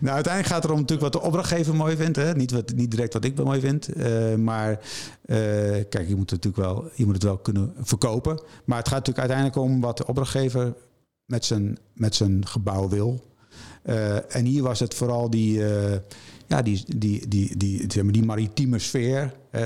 [0.00, 2.16] nou, uiteindelijk gaat het erom natuurlijk wat de opdrachtgever mooi vindt.
[2.16, 2.34] Hè?
[2.34, 3.96] Niet, wat, niet direct wat ik mooi vind.
[3.96, 4.80] Uh, maar
[5.88, 8.42] kijk, je moet, natuurlijk wel, je moet het wel kunnen verkopen.
[8.64, 10.74] Maar het gaat natuurlijk uiteindelijk om wat de opdrachtgever
[11.24, 13.28] met zijn, met zijn gebouw wil.
[14.28, 15.62] En hier was het vooral die
[16.50, 19.62] ja, die, die, die, die, zeg maar, die maritieme sfeer, uh,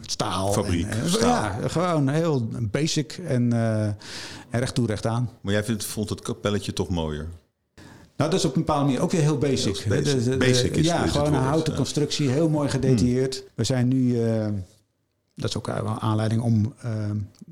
[0.00, 0.52] staal.
[0.52, 0.86] Fabriek.
[0.86, 3.52] En, Ja, gewoon heel basic en,
[4.50, 5.30] en recht toe, recht aan.
[5.40, 7.28] Maar jij vindt, vond het kapelletje toch mooier?
[8.16, 9.84] Nou, dat is op een bepaalde manier ook weer heel basic.
[9.88, 10.24] basic.
[10.24, 13.36] De, basic is, ja, gewoon een houten constructie, heel mooi gedetailleerd.
[13.36, 13.46] Hmm.
[13.54, 14.46] We zijn nu, uh,
[15.34, 16.74] dat is ook een aanleiding om...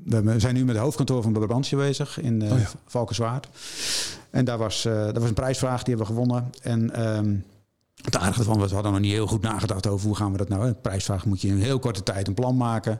[0.05, 2.69] Uh, we zijn nu met het hoofdkantoor van Brabantia bezig in uh, oh ja.
[2.85, 3.47] Valkenswaard.
[4.29, 6.51] En daar was, daar was een prijsvraag, die hebben we gewonnen.
[6.61, 7.07] En...
[7.17, 7.43] Um,
[8.03, 10.49] het aardige van, we hadden nog niet heel goed nagedacht over hoe gaan we dat
[10.49, 10.67] nou.
[10.67, 12.99] Een prijsvraag moet je in een heel korte tijd een plan maken.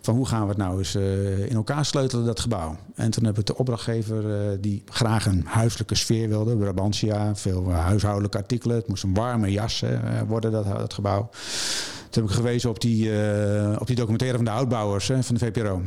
[0.00, 2.76] Van hoe gaan we het nou eens uh, in elkaar sleutelen, dat gebouw.
[2.94, 6.56] En toen hebben we de opdrachtgever uh, die graag een huiselijke sfeer wilde.
[6.56, 8.76] Brabantia, veel uh, huishoudelijke artikelen.
[8.76, 9.84] Het moest een warme jas
[10.26, 11.30] worden, dat, dat gebouw.
[12.10, 13.10] Toen heb ik gewezen op die,
[13.78, 15.82] op die documentaire van de houtbouwers van de VPRO.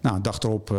[0.00, 0.78] Nou, een dag erop uh,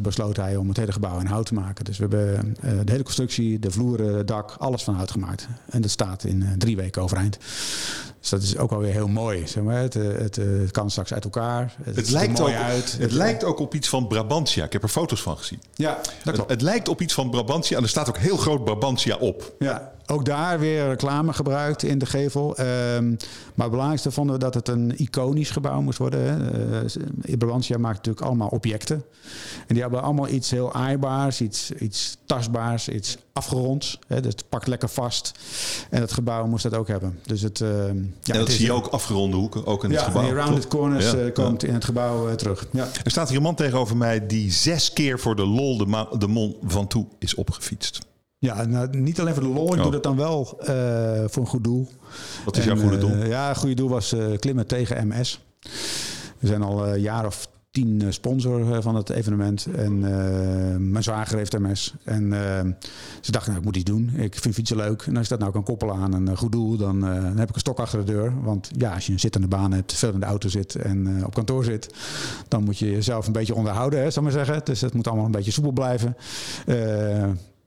[0.00, 1.84] besloot hij om het hele gebouw in hout te maken.
[1.84, 5.48] Dus we hebben uh, de hele constructie, de vloeren, het dak, alles van hout gemaakt.
[5.70, 7.38] En dat staat in drie weken overeind.
[8.20, 9.46] Dus dat is ook alweer heel mooi.
[9.46, 9.76] Zeg maar.
[9.76, 11.74] het, het, het kan straks uit elkaar.
[11.82, 12.96] Het, het lijkt mooi ook, uit.
[12.98, 14.64] Het, lijkt ook op iets van Brabantia.
[14.64, 15.62] Ik heb er foto's van gezien.
[15.74, 16.50] Ja, dat klopt.
[16.50, 19.54] Het, lijkt op iets van Brabantia en er staat ook heel groot Brabantia op.
[19.58, 22.60] Ja, ook daar weer reclame gebruikt in de gevel.
[22.60, 23.16] Um,
[23.54, 26.20] maar het belangrijkste vonden we dat het een iconisch gebouw moest worden.
[26.20, 26.82] Hè.
[26.82, 29.04] Uh, Brabantia maakt natuurlijk allemaal objecten.
[29.66, 33.98] En die hebben allemaal iets heel aaibaars, iets, iets tastbaars, iets afgeronds.
[34.06, 34.20] Hè.
[34.20, 35.32] Dus het pakt lekker vast.
[35.90, 37.18] En het gebouw moest dat ook hebben.
[37.26, 40.04] Dus het, uh, ja, en dat zie je ook afgeronde hoeken, ook in ja, het
[40.04, 40.26] gebouw.
[40.26, 42.66] Ja, rounded corners ja, uh, komt in het gebouw uh, terug.
[42.70, 42.88] Ja.
[43.04, 46.28] Er staat hier een man tegenover mij die zes keer voor de lol de, de
[46.28, 47.98] Mont Ventoux is opgefietst.
[48.38, 49.66] Ja, nou, niet alleen voor de lol.
[49.66, 49.82] Ik oh.
[49.82, 50.44] doe dat dan wel
[51.26, 51.88] voor een goed doel.
[52.44, 53.16] Wat is en, jouw goede doel?
[53.16, 55.40] ja, een goede doel was klimmen tegen MS.
[56.38, 59.66] We zijn al een jaar of tien eh, sponsor eh, van het evenement.
[59.76, 60.00] En
[60.90, 61.94] mijn zwager heeft MS.
[62.04, 62.30] En
[63.20, 64.10] ze dachten, nou, ik moet iets doen.
[64.16, 65.02] Ik vind fietsen leuk.
[65.02, 67.54] En als je dat nou kan koppelen aan een goed doel, dan, dan, heb ik
[67.54, 68.42] een stok achter de deur.
[68.42, 71.34] Want ja, als je een zittende baan hebt, veel in de auto zit en op
[71.34, 71.94] kantoor zit,
[72.48, 74.60] dan moet je jezelf een beetje onderhouden, hè, zal maar zeggen.
[74.64, 76.16] Dus het moet allemaal een beetje soepel blijven.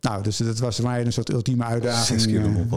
[0.01, 2.21] Nou, dus dat was voor mij een soort ultieme uitdaging.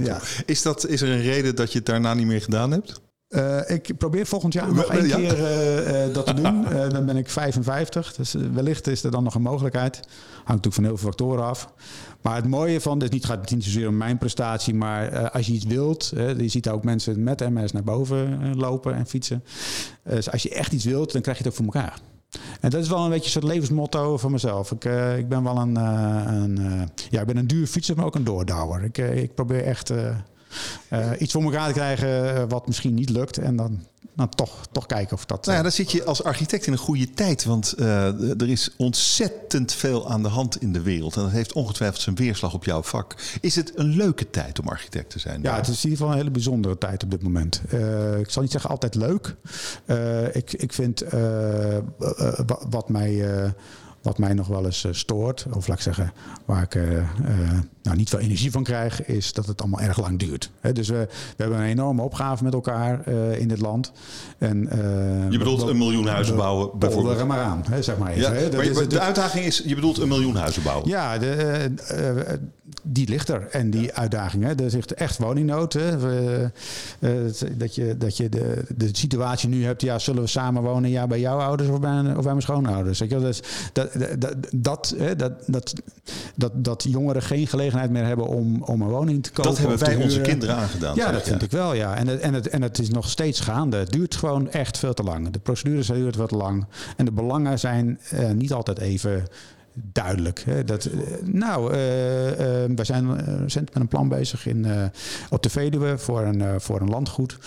[0.05, 0.21] ja.
[0.47, 3.01] is, dat, is er een reden dat je het daarna niet meer gedaan hebt?
[3.29, 6.65] Uh, ik probeer volgend jaar nog één keer uh, uh, dat te doen.
[6.95, 8.15] dan ben ik 55.
[8.15, 9.95] Dus wellicht is er dan nog een mogelijkheid.
[10.35, 11.69] Hangt natuurlijk van heel veel factoren af.
[12.21, 15.47] Maar het mooie van, dit niet, gaat het niet zozeer om mijn prestatie, maar als
[15.47, 19.45] je iets wilt, je ziet ook mensen met MS naar boven lopen en fietsen.
[20.05, 22.01] dus als je echt iets wilt, dan krijg je het ook voor elkaar.
[22.61, 24.71] En dat is wel een beetje een soort levensmotto van mezelf.
[24.71, 24.85] Ik,
[25.16, 28.85] ik ben wel een, een ja, ik ben een duur fietser, maar ook een doordouwer.
[28.85, 29.92] Ik, ik probeer echt
[31.18, 33.38] iets voor elkaar te krijgen eh, wat misschien niet lukt.
[33.38, 35.44] En dan, dan toch, toch kijken of dat.
[35.44, 37.44] Nou ja, dan zit je als architect in een goede tijd.
[37.44, 41.16] Want uh, er is ontzettend veel aan de hand in de wereld.
[41.16, 43.14] En dat heeft ongetwijfeld zijn weerslag op jouw vak.
[43.40, 45.42] Is het een leuke tijd om architect te zijn?
[45.42, 47.62] Ja, het is in ieder geval een hele bijzondere tijd op dit moment.
[47.72, 49.35] Uh, ik zal niet zeggen altijd leuk.
[49.87, 51.05] Uh, ik, ik vind
[52.70, 53.25] wat mij
[54.03, 56.12] wat mij nog wel eens stoort, of laat ik zeggen,
[56.44, 56.79] waar ik
[57.83, 60.51] nou, niet veel energie van krijg, is dat het allemaal erg lang duurt.
[60.73, 63.92] dus we, we hebben een enorme opgave met elkaar uh, in dit land.
[64.38, 67.18] En, uh, je bedoelt een miljoen huizen bouwen bijvoorbeeld?
[67.18, 68.23] er maar aan, zeg maar even.
[68.23, 70.88] Ja, maar je, de, de, uitdaging is, je bedoelt een miljoen huizen bouwen?
[70.88, 72.33] Ja, de, uh,
[72.83, 73.49] die ligt er.
[73.51, 75.73] En die uitdaging, hè, er is echt woningnood.
[75.73, 75.97] Hè.
[77.57, 81.07] Dat je, dat je de, de situatie nu hebt, ja, zullen we samen wonen ja,
[81.07, 82.99] bij jouw ouders of bij, of bij mijn schoonouders?
[82.99, 83.40] Weet je, dat,
[83.73, 83.92] dat,
[84.53, 85.73] dat, dat, dat,
[86.35, 89.51] dat, dat jongeren geen gelegenheid meer hebben om, om een woning te kopen.
[89.51, 90.95] Dat hebben wij onze kinderen aangedaan.
[90.95, 91.97] Ja, dat vind ik wel, ja.
[91.97, 93.77] En het, en, het, en het is nog steeds gaande.
[93.77, 95.31] Het duurt gewoon echt veel te lang.
[95.31, 96.67] De procedures duurt wat lang.
[96.97, 99.27] En de belangen zijn uh, niet altijd even
[99.75, 100.43] duidelijk.
[100.47, 100.65] Hè?
[100.65, 100.89] Dat,
[101.25, 102.37] nou, uh, uh,
[102.75, 104.85] wij zijn recent met een plan bezig in, uh,
[105.31, 107.39] op de Veluwe voor een, voor een landgoed.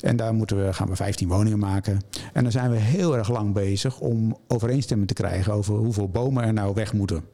[0.00, 2.00] En daar moeten we, gaan we 15 woningen maken.
[2.34, 6.44] En dan zijn we heel erg lang bezig om overeenstemming te krijgen over hoeveel bomen
[6.44, 7.24] er nou weg moeten.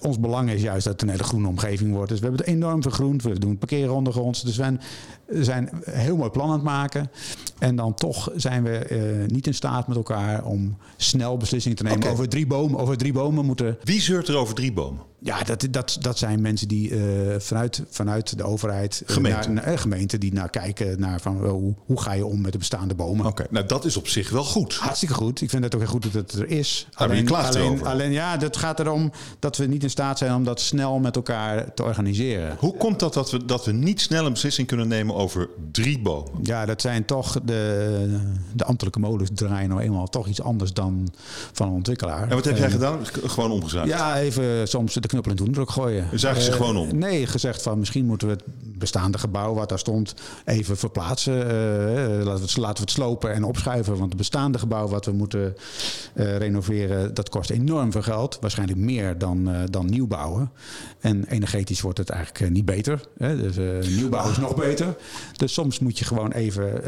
[0.00, 2.08] ons belang is juist dat het een hele groene omgeving wordt.
[2.08, 3.22] Dus we hebben het enorm vergroend.
[3.22, 4.42] We doen parkeerronden ons.
[4.42, 7.10] Dus we zijn een heel mooi plan aan het maken.
[7.58, 11.98] En dan toch zijn we niet in staat met elkaar om snel beslissingen te nemen
[11.98, 12.12] okay.
[12.12, 12.80] over drie bomen.
[12.80, 13.78] Over drie bomen moeten.
[13.84, 15.02] Wie zeurt er over drie bomen?
[15.20, 19.50] Ja, dat, dat, dat zijn mensen die uh, vanuit, vanuit de overheid, gemeente.
[19.50, 22.58] Naar, naar, gemeente, die naar kijken naar van hoe, hoe ga je om met de
[22.58, 23.26] bestaande bomen.
[23.26, 23.46] Oké, okay.
[23.50, 24.74] nou dat is op zich wel goed.
[24.74, 25.40] Hartstikke goed.
[25.40, 26.86] Ik vind het ook heel goed dat het er is.
[26.90, 30.18] Daar alleen, ben je alleen, alleen ja, het gaat erom dat we niet in staat
[30.18, 32.56] zijn om dat snel met elkaar te organiseren.
[32.58, 35.98] Hoe komt dat dat we, dat we niet snel een beslissing kunnen nemen over drie
[35.98, 36.32] bomen?
[36.42, 38.20] Ja, dat zijn toch de,
[38.54, 41.08] de ambtelijke molens draaien nou eenmaal toch iets anders dan
[41.52, 42.22] van een ontwikkelaar.
[42.22, 42.98] En wat heb jij gedaan?
[43.06, 43.88] Gewoon omgezaagd?
[43.88, 46.08] Ja, even soms de knuppel in de hoendruk gooien.
[46.10, 46.98] Dus zagen ze uh, gewoon om?
[46.98, 48.44] Nee, gezegd van misschien moeten we het
[48.78, 51.36] bestaande gebouw wat daar stond even verplaatsen.
[51.36, 53.96] Uh, laten, we het, laten we het slopen en opschuiven.
[53.96, 55.56] Want het bestaande gebouw wat we moeten
[56.14, 58.38] renoveren, dat kost enorm veel geld.
[58.40, 60.50] Waarschijnlijk meer dan, dan nieuw bouwen.
[61.00, 63.00] En energetisch wordt het eigenlijk niet beter.
[63.18, 63.52] Hè?
[63.52, 63.56] Dus
[63.96, 64.96] nieuwbouw is nog beter.
[65.36, 66.82] Dus soms moet je gewoon even,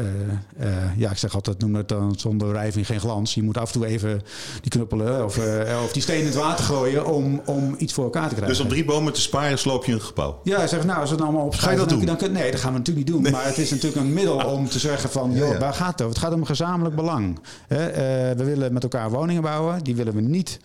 [0.97, 3.33] ja ik zeg altijd, noem het dan zonder wrijving geen glans.
[3.33, 4.21] Je moet af en toe even
[4.61, 5.39] die knuppelen of,
[5.83, 8.57] of die stenen in het water gooien om, om iets voor elkaar te krijgen.
[8.57, 10.39] Dus om drie bomen te sparen sloop je een gebouw?
[10.43, 12.05] Ja, zeg nou, als we het allemaal op Ga je dat doen?
[12.05, 13.23] Dan, dan, nee, dat gaan we natuurlijk niet doen.
[13.23, 13.31] Nee.
[13.31, 16.15] Maar het is natuurlijk een middel om te zeggen van, joh, waar gaat het over?
[16.15, 17.39] Het gaat om gezamenlijk belang.
[17.67, 19.83] He, uh, we willen met elkaar woningen bouwen.
[19.83, 20.59] Die willen we niet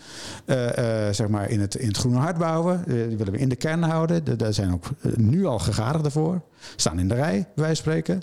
[0.46, 0.72] uh, uh,
[1.10, 2.84] zeg maar in het, in het groene hart bouwen.
[2.86, 4.24] die willen we in de kern houden.
[4.24, 4.84] De, daar zijn ook
[5.16, 6.40] nu al gegadigden voor.
[6.76, 8.22] Staan in de rij, wij spreken.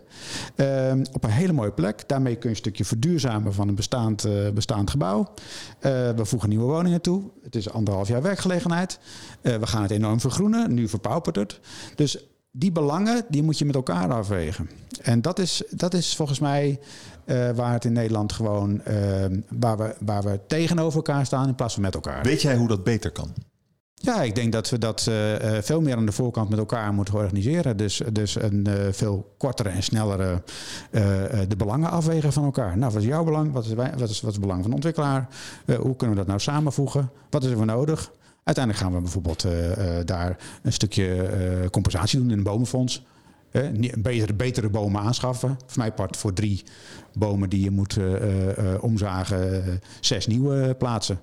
[0.56, 2.04] Ehm, op een hele mooie plek.
[2.08, 5.34] Daarmee kun je een stukje verduurzamen van een bestaand, bestaand gebouw.
[5.80, 7.24] we voegen nieuwe woningen toe.
[7.44, 9.00] Het is anderhalf jaar werkgelegenheid.
[9.42, 10.74] we gaan het enorm vergroenen.
[10.74, 11.60] Nu verpaupert het.
[11.96, 14.70] Dus die belangen die moet je met elkaar afwegen.
[15.02, 16.80] En dat is, dat is volgens mij
[17.56, 21.74] waar het in Nederland gewoon uh, waar, we, waar we tegenover elkaar staan in plaats
[21.74, 22.24] van met elkaar.
[22.24, 23.34] Weet jij hoe dat beter kan?
[24.06, 25.16] Ja, ik denk dat we dat uh,
[25.62, 27.78] veel meer aan de voorkant met elkaar moeten organiseren.
[27.78, 30.42] Dus, dus een veel kortere en snellere
[31.48, 32.78] de belangen afwegen van elkaar.
[32.78, 33.52] Nou, wat is jouw belang?
[33.52, 35.28] Wat is, wat is, wat is het belang van de ontwikkelaar?
[35.66, 37.10] hoe kunnen we dat nou samenvoegen?
[37.30, 38.12] Wat is er voor nodig?
[38.44, 39.46] Uiteindelijk gaan we bijvoorbeeld
[40.06, 41.30] daar een stukje
[41.72, 43.04] compensatie doen in een bomenfonds.
[43.98, 45.58] Betere, betere bomen aanschaffen.
[45.66, 46.64] Voor mij part voor drie
[47.14, 47.98] bomen die je moet
[48.80, 51.20] omzagen, zes nieuwe plaatsen.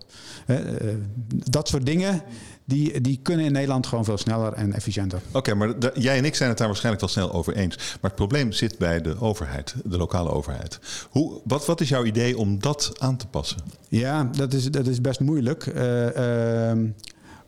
[1.27, 2.23] dat soort dingen
[2.71, 5.21] die, die kunnen in Nederland gewoon veel sneller en efficiënter.
[5.29, 7.77] Oké, okay, maar jij en ik zijn het daar waarschijnlijk wel snel over eens.
[7.77, 10.79] Maar het probleem zit bij de overheid, de lokale overheid.
[11.11, 13.59] Hoe, wat, wat is jouw idee om dat aan te passen?
[13.89, 15.67] Ja, dat is, dat is best moeilijk.
[15.67, 16.89] Uh, uh,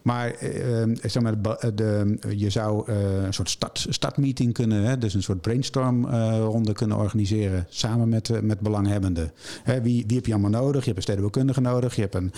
[0.02, 1.34] maar uh, zeg maar,
[1.74, 4.16] de, je zou uh, een soort start,
[4.52, 9.32] kunnen, hè, dus een soort brainstormronde uh, kunnen organiseren samen met, met belanghebbenden.
[9.62, 10.80] Hè, wie, wie heb je allemaal nodig?
[10.80, 12.32] Je hebt een stedenbouwkundige nodig, je hebt een,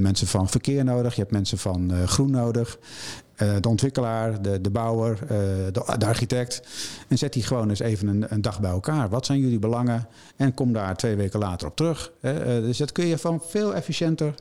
[0.00, 2.78] mensen van verkeer nodig, je hebt mensen van groen nodig.
[3.36, 6.62] de ontwikkelaar, de, de bouwer, de, de, architect.
[7.08, 9.08] En zet die gewoon eens even een, een, dag bij elkaar.
[9.08, 10.06] Wat zijn jullie belangen?
[10.36, 12.12] En kom daar twee weken later op terug.
[12.20, 14.34] dus dat kun je van veel efficiënter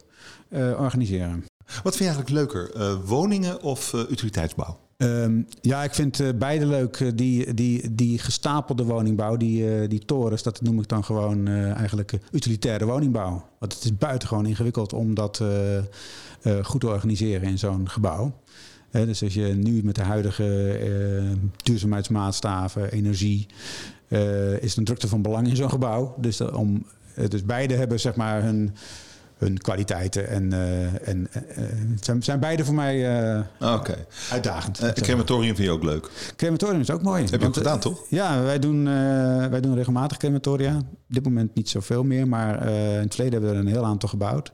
[0.78, 1.49] organiseren.
[1.84, 4.80] Wat vind je eigenlijk leuker, uh, woningen of uh, utiliteitsbouw?
[4.98, 7.12] Um, ja, ik vind uh, beide leuk.
[7.16, 12.86] Die, die, die gestapelde woningbouw, die, die torens, dat noem ik dan gewoon eigenlijk utilitaire
[12.86, 13.46] woningbouw.
[13.60, 15.44] Want het is buitengewoon ingewikkeld om dat
[16.62, 18.34] goed te organiseren in zo'n gebouw.
[18.92, 20.78] dus als je nu met de huidige
[21.64, 23.48] duurzaamheidsmaatstaven, energie,
[24.60, 26.16] is een drukte van belang in zo'n gebouw.
[26.18, 26.86] Dus, om,
[27.28, 28.76] dus beide hebben zeg maar hun
[29.40, 30.28] hun kwaliteiten.
[30.28, 31.64] En, uh, en uh,
[32.02, 34.06] zijn, zijn beide voor mij uh, okay.
[34.32, 34.84] uitdagend.
[34.84, 36.10] Uh, crematorium vind je ook leuk?
[36.36, 37.26] Crematorium is ook mooi.
[37.30, 38.04] Heb je ook gedaan, toch?
[38.10, 38.84] Ja, wij doen,
[39.50, 40.78] wij doen regelmatig crematoria.
[40.78, 43.86] Op dit moment niet zoveel meer, maar in het verleden hebben we er een heel
[43.86, 44.52] aantal gebouwd.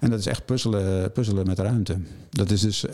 [0.00, 1.96] En dat is echt puzzelen, puzzelen met ruimte.
[2.30, 2.84] Dat is dus,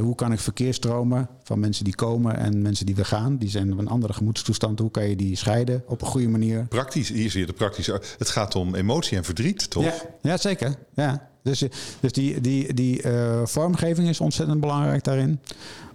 [0.00, 3.72] hoe kan ik verkeersstromen van mensen die komen en mensen die weer gaan, die zijn
[3.72, 6.66] op een andere gemoedstoestand, hoe kan je die scheiden op een goede manier?
[6.68, 8.00] Praktisch, hier zie je de praktische.
[8.18, 9.84] Het gaat om emotie en verdriet, toch?
[9.84, 10.74] Ja, ja zeker.
[10.94, 11.64] Ja, dus,
[12.00, 15.40] dus die, die, die uh, vormgeving is ontzettend belangrijk daarin.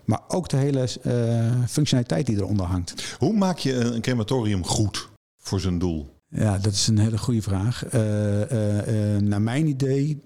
[0.05, 0.87] Maar ook de hele
[1.67, 3.15] functionaliteit die eronder hangt.
[3.19, 6.15] Hoe maak je een crematorium goed voor zijn doel?
[6.29, 7.83] Ja, dat is een hele goede vraag.
[9.21, 10.21] naar mijn idee,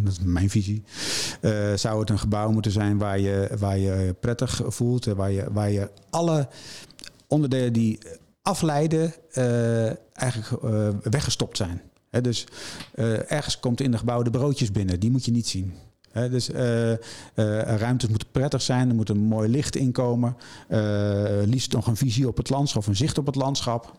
[0.00, 0.82] dat is mijn visie,
[1.74, 5.70] zou het een gebouw moeten zijn waar je, waar je prettig voelt, waar je, waar
[5.70, 6.48] je alle
[7.26, 7.98] onderdelen die
[8.42, 9.14] afleiden
[10.12, 10.62] eigenlijk
[11.02, 11.82] weggestopt zijn
[12.22, 12.44] dus
[12.94, 15.00] uh, ergens komt in de gebouw de broodjes binnen.
[15.00, 15.72] Die moet je niet zien.
[16.12, 16.96] dus uh, uh,
[17.76, 18.88] ruimtes moeten prettig zijn.
[18.88, 20.36] Er moet een mooi licht inkomen.
[21.44, 23.98] liefst nog een visie op het landschap een zicht op het landschap.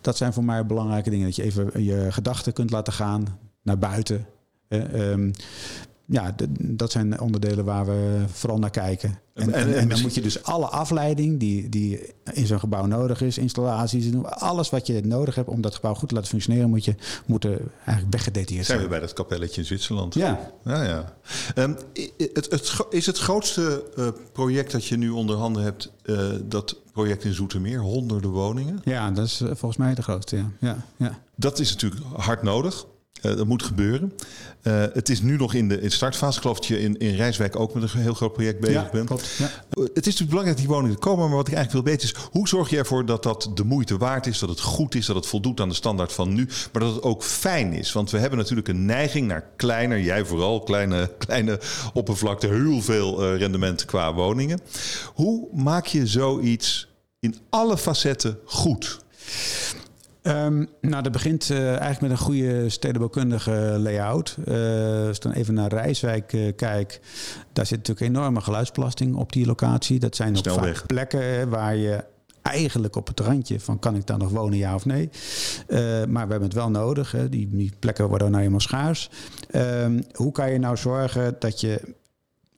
[0.00, 1.26] Dat zijn voor mij belangrijke dingen.
[1.26, 4.26] Dat je even je gedachten kunt laten gaan naar buiten.
[4.68, 5.32] Um,
[6.06, 9.18] ja, dat zijn onderdelen waar we vooral naar kijken.
[9.34, 13.38] En, en, dan moet je dus alle afleiding die, die in zo'n gebouw nodig is,
[13.38, 16.94] installaties, alles wat je nodig hebt om dat gebouw goed te laten functioneren, moet je
[17.26, 18.78] moeten eigenlijk weggedetailleerd zijn.
[18.78, 20.14] Zijn we bij dat kapelletje in Zwitserland?
[20.14, 20.50] Ja.
[20.64, 21.14] ja, ja.
[21.54, 21.76] Um,
[22.16, 26.76] het, het, is het grootste uh, project dat je nu onder handen hebt, uh, dat
[26.92, 28.80] project in Zoetermeer, honderden woningen?
[28.84, 30.50] Ja, dat is uh, volgens mij de grootste, ja.
[30.60, 31.18] ja, ja.
[31.34, 32.86] Dat is natuurlijk hard nodig.
[33.22, 34.12] Uh, dat moet gebeuren.
[34.62, 36.36] Uh, het is nu nog in de, in startfase.
[36.36, 38.88] Ik geloof dat je in, in Rijswijk ook met een heel groot project bezig ja,
[38.92, 39.06] bent.
[39.06, 39.44] Klopt, ja.
[39.44, 41.26] Uh, het is natuurlijk belangrijk dat die woningen komen.
[41.26, 42.28] Maar wat ik eigenlijk wil weten is...
[42.30, 44.38] hoe zorg je ervoor dat dat de moeite waard is?
[44.38, 45.06] Dat het goed is?
[45.06, 46.48] Dat het voldoet aan de standaard van nu?
[46.72, 47.92] Maar dat het ook fijn is?
[47.92, 50.00] Want we hebben natuurlijk een neiging naar kleiner...
[50.00, 51.60] jij vooral, kleine, kleine
[51.92, 52.46] oppervlakte...
[52.46, 54.60] heel veel rendement qua woningen.
[55.14, 56.88] Hoe maak je zoiets
[57.20, 58.98] in alle facetten goed?
[60.26, 64.36] Um, nou, dat begint uh, eigenlijk met een goede stedenbouwkundige layout.
[64.48, 67.00] Uh, als ik dan even naar Rijswijk uh, kijk,
[67.52, 69.98] daar zit natuurlijk enorme geluidsbelasting op die locatie.
[69.98, 72.04] Dat zijn ook vaak plekken waar je
[72.42, 75.10] eigenlijk op het randje van kan ik daar nog wonen, ja of nee.
[76.08, 77.12] maar we hebben het wel nodig.
[77.12, 77.28] Hè.
[77.28, 79.10] Die, die, plekken worden nou helemaal schaars.
[79.54, 81.80] Um, hoe kan je nou zorgen dat je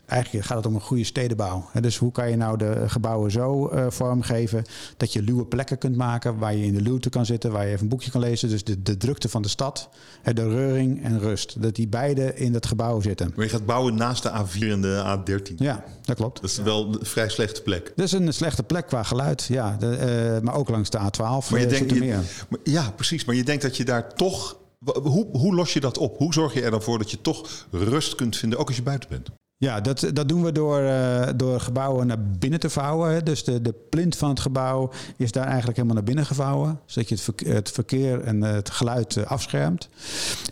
[0.08, 1.70] eigenlijk gaat het om een goede stedenbouw.
[1.80, 4.64] Dus hoe kan je nou de gebouwen zo uh, vormgeven
[4.96, 7.70] dat je luwe plekken kunt maken waar je in de luwte kan zitten, waar je
[7.70, 8.48] even een boekje kan lezen.
[8.48, 9.88] Dus de, de drukte van de stad,
[10.22, 11.62] de reuring en rust.
[11.62, 13.32] Dat die beide in dat gebouw zitten.
[13.36, 15.54] Maar je gaat bouwen naast de A4 en de A13.
[15.56, 16.40] Ja, dat klopt.
[16.40, 17.92] Dat is wel een vrij slechte plek.
[17.96, 19.76] Dat is een slechte plek qua geluid, ja.
[19.76, 21.50] De, uh, maar ook langs de A12.
[21.50, 22.20] Maar je denkt, je,
[22.62, 23.24] ja, precies.
[23.24, 26.18] Maar je denkt dat je daar toch hoe, hoe, los je dat op?
[26.18, 28.82] Hoe zorg je er dan voor dat je toch rust kunt vinden, ook als je
[28.82, 29.28] buiten bent?
[29.60, 33.24] Ja, dat, dat doen we door, uh, door gebouwen naar binnen te vouwen.
[33.24, 36.80] Dus de, de plint van het gebouw is daar eigenlijk helemaal naar binnen gevouwen.
[36.86, 39.88] Zodat je het verkeer, het verkeer en het geluid uh, afschermt.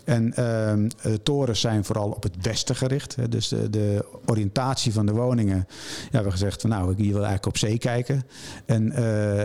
[0.03, 3.15] En uh, torens zijn vooral op het westen gericht.
[3.15, 3.29] Hè.
[3.29, 5.57] Dus de, de, oriëntatie van de woningen.
[5.57, 5.65] Ja,
[6.01, 8.23] we hebben gezegd van nou, ik wil eigenlijk op zee kijken.
[8.65, 8.91] En,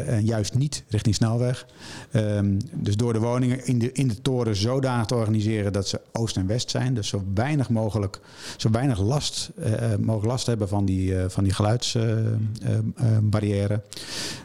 [0.07, 1.66] en juist niet richting snelweg.
[2.12, 6.01] Um, dus door de woningen in de, in de toren zodanig te organiseren dat ze
[6.12, 6.94] oost en west zijn.
[6.94, 8.20] Dus zo weinig mogelijk,
[8.57, 13.82] zo weinig last uh, mogen last hebben van die, uh, van die geluidsbarrière.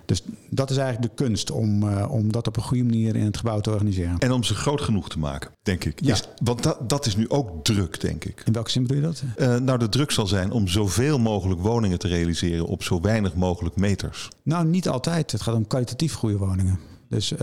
[0.06, 3.38] dus dat is eigenlijk de kunst om, om dat op een goede manier in het
[3.38, 4.18] gebouw te organiseren.
[4.18, 6.04] En om ze groot genoeg te maken, denk ik.
[6.04, 6.14] Ja.
[6.14, 8.42] Is, want dat, dat is nu ook druk, denk ik.
[8.46, 9.04] In welke zin bedoel je
[9.36, 9.62] dat?
[9.62, 13.76] nou, de druk zal zijn om zoveel mogelijk woningen te realiseren op zo weinig mogelijk
[13.76, 14.30] meters.
[14.44, 15.32] Nou, niet altijd.
[15.32, 16.80] Het gaat om kwalitatief goede woningen.
[17.10, 17.40] Dus uh,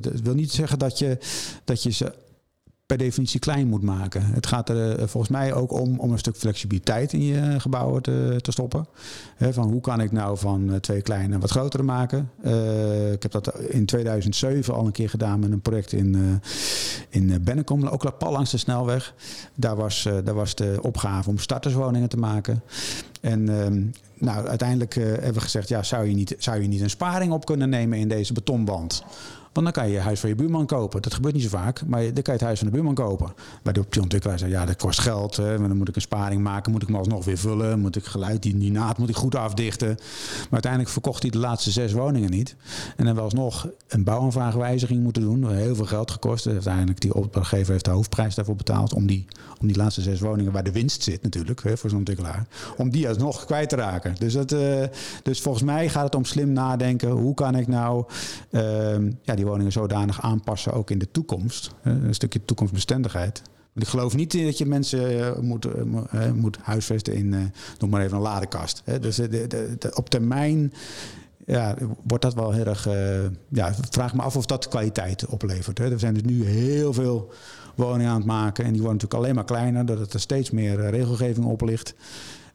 [0.00, 1.18] dat wil niet zeggen dat je,
[1.64, 2.12] dat je ze
[2.86, 4.24] per definitie klein moet maken.
[4.24, 8.02] Het gaat er eh, volgens mij ook om, om een stuk flexibiliteit in je gebouwen
[8.02, 8.86] te, stoppen.
[9.38, 12.30] van hoe kan ik nou van eh, twee kleine wat grotere maken?
[13.12, 16.22] Ik heb dat in 2007 al een keer gedaan met een project in, uh,
[17.08, 19.14] in Bennekom, ook pal langs de snelweg.
[19.54, 22.62] Daar was, daar was de opgave om starterswoningen te maken.
[23.20, 23.66] En uh,
[24.14, 27.44] nou, uiteindelijk hebben we gezegd, ja, zou, je niet, zou je niet een sparing op
[27.44, 29.04] kunnen nemen in deze betonwand?
[29.52, 31.02] Want dan kan je je huis van je buurman kopen.
[31.02, 33.32] Dat gebeurt niet zo vaak, maar dan kan je het huis van de buurman kopen.
[33.62, 35.36] Bij de ontwikkelaar zei, ja, dat kost geld.
[35.36, 37.80] Hè, dan moet ik een sparing maken, moet ik hem alsnog weer vullen.
[37.80, 39.88] Moet ik geluid, die, die naad moet ik goed afdichten.
[39.88, 42.56] Maar uiteindelijk verkocht hij de laatste zes woningen niet.
[42.96, 45.50] En dan wel alsnog een bouwaanvraagwijziging moeten doen.
[45.50, 46.46] Heel veel geld gekost.
[46.46, 48.92] Uiteindelijk die opdrachtgever heeft de hoofdprijs daarvoor betaald.
[48.92, 49.26] Om die,
[49.60, 52.46] om die laatste zes woningen, waar de winst zit natuurlijk, hè, voor zo'n ontwikkelaar.
[52.76, 54.14] Om die alsnog kwijt te raken.
[54.18, 54.82] Dus, dat, uh,
[55.22, 57.10] dus volgens mij gaat het om slim nadenken.
[57.10, 58.04] Hoe kan ik nou
[58.50, 58.62] uh,
[59.22, 61.70] ja, die woningen zodanig aanpassen, ook in de toekomst.
[61.82, 63.42] Een stukje toekomstbestendigheid.
[63.74, 67.40] Ik geloof niet dat je mensen uh, moet, uh, moet huisvesten in, uh,
[67.78, 68.82] noem maar even een ladekast.
[69.00, 70.72] Dus de, de, op termijn
[71.46, 72.88] ja, wordt dat wel heel erg.
[73.48, 75.78] ja, vraag me af of dat kwaliteit oplevert.
[75.78, 77.32] Er zijn dus nu heel veel
[77.74, 78.64] woningen aan het maken.
[78.64, 81.94] En die worden natuurlijk alleen maar kleiner, doordat er steeds meer regelgeving op ligt.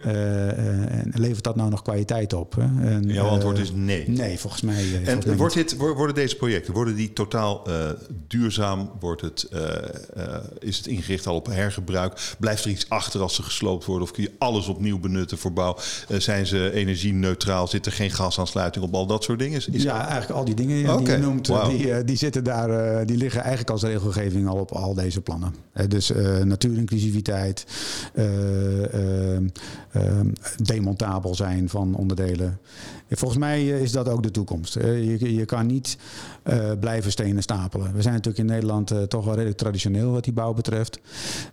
[0.05, 2.55] Uh, uh, levert dat nou nog kwaliteit op?
[2.55, 2.89] Hè?
[2.89, 4.09] En, Jouw antwoord is nee.
[4.09, 5.03] Nee, volgens mij.
[5.05, 7.67] en wordt dit, worden deze projecten worden die totaal
[8.27, 8.91] duurzaam?
[8.99, 9.49] Wordt het,
[10.59, 12.35] is het ingericht al op hergebruik?
[12.39, 14.07] Blijft er iets achter als ze gesloopt worden?
[14.07, 15.77] Of kun je alles opnieuw benutten voor bouw?
[16.17, 17.67] zijn ze energie-neutraal?
[17.67, 18.93] Zit er geen gasaansluiting op?
[18.93, 19.61] Al dat soort dingen?
[19.71, 23.39] Is, ja, eigenlijk al die dingen die je noemt, die, die zitten daar, die liggen
[23.41, 25.55] eigenlijk als regelgeving al op al deze plannen.
[25.87, 26.11] dus
[26.43, 27.65] natuurinclusiviteit,
[30.63, 32.59] demontabel zijn van onderdelen.
[33.09, 34.73] Volgens mij is dat ook de toekomst.
[34.73, 35.97] Je, je kan niet
[36.79, 37.93] blijven stenen stapelen.
[37.93, 40.99] We zijn natuurlijk in Nederland toch wel redelijk traditioneel wat die bouw betreft.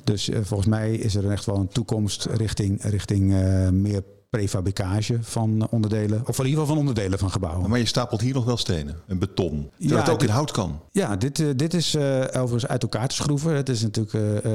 [0.04, 3.34] Dus volgens mij is er echt wel een toekomst richting, richting
[3.72, 6.22] meer prefabricage van onderdelen.
[6.26, 7.70] Of in ieder geval van onderdelen van gebouwen.
[7.70, 9.70] Maar je stapelt hier nog wel stenen en beton.
[9.78, 10.80] Terwijl ja, het ook in hout kan.
[10.90, 13.54] Ja, dit, dit is uh, overigens uit elkaar te schroeven.
[13.54, 14.52] Het is natuurlijk uh,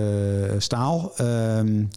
[0.57, 1.11] staal.
[1.21, 1.89] Um,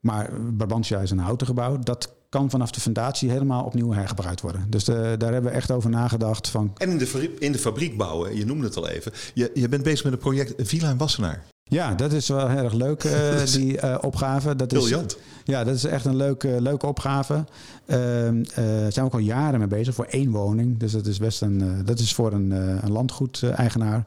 [0.00, 1.78] maar Brabantia is een houten gebouw.
[1.78, 4.66] Dat kan vanaf de fundatie helemaal opnieuw hergebruikt worden.
[4.68, 6.48] Dus de, daar hebben we echt over nagedacht.
[6.48, 6.72] Van...
[6.76, 9.12] En in de, fabriek, in de fabriek bouwen, je noemde het al even.
[9.34, 11.44] Je, je bent bezig met een project Villa en Wassenaar.
[11.62, 14.56] Ja, dat is wel heel erg leuk, uh, die uh, opgave.
[14.56, 15.16] Dat Briljant.
[15.16, 17.34] Is, ja, dat is echt een leuke, leuke opgave.
[17.34, 20.78] Uh, zijn we ook al jaren mee bezig voor één woning.
[20.78, 22.50] Dus dat is best een, dat is voor een,
[22.84, 24.04] een landgoed-eigenaar.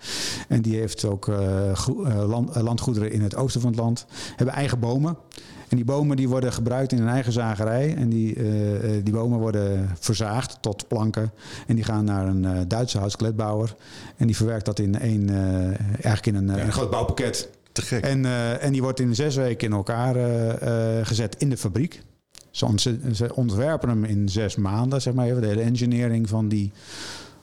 [0.47, 1.31] En die heeft ook
[2.25, 4.05] land, landgoederen in het oosten van het land.
[4.35, 5.17] Hebben eigen bomen.
[5.69, 7.95] En die bomen die worden gebruikt in een eigen zagerij.
[7.95, 8.37] En die,
[9.03, 11.31] die bomen worden verzaagd tot planken.
[11.67, 13.75] En die gaan naar een Duitse houtskletbouwer.
[14.17, 15.29] En die verwerkt dat in één,
[15.91, 17.49] eigenlijk in een, een groot bouwpakket.
[17.73, 18.03] Te gek.
[18.03, 22.01] En, uh, en die wordt in zes weken in elkaar uh, gezet in de fabriek.
[22.51, 25.41] Ze, ze, ontwerpen hem in zes maanden, zeg maar even.
[25.41, 26.71] De hele engineering van die,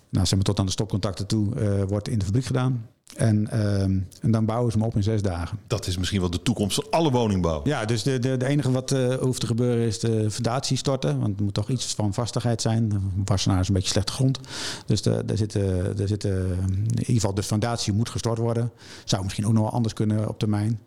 [0.09, 1.47] nou, zeg maar tot aan de stopcontacten toe,
[1.87, 2.87] wordt in de fabriek gedaan.
[3.17, 5.59] En, uh, en dan bouwen ze hem op in zes dagen.
[5.67, 7.61] Dat is misschien wel de toekomst van alle woningbouw.
[7.65, 11.21] Ja, dus de, de, de enige wat uh, hoeft te gebeuren is de fundatie storten.
[11.21, 13.13] Want er moet toch iets van vastigheid zijn.
[13.25, 14.39] Wassenaar is een beetje slechte grond.
[14.87, 18.71] Dus de, daar zitten, daar zitten, in ieder geval de fundatie moet gestort worden.
[19.05, 20.81] Zou misschien ook nog wel anders kunnen op termijn.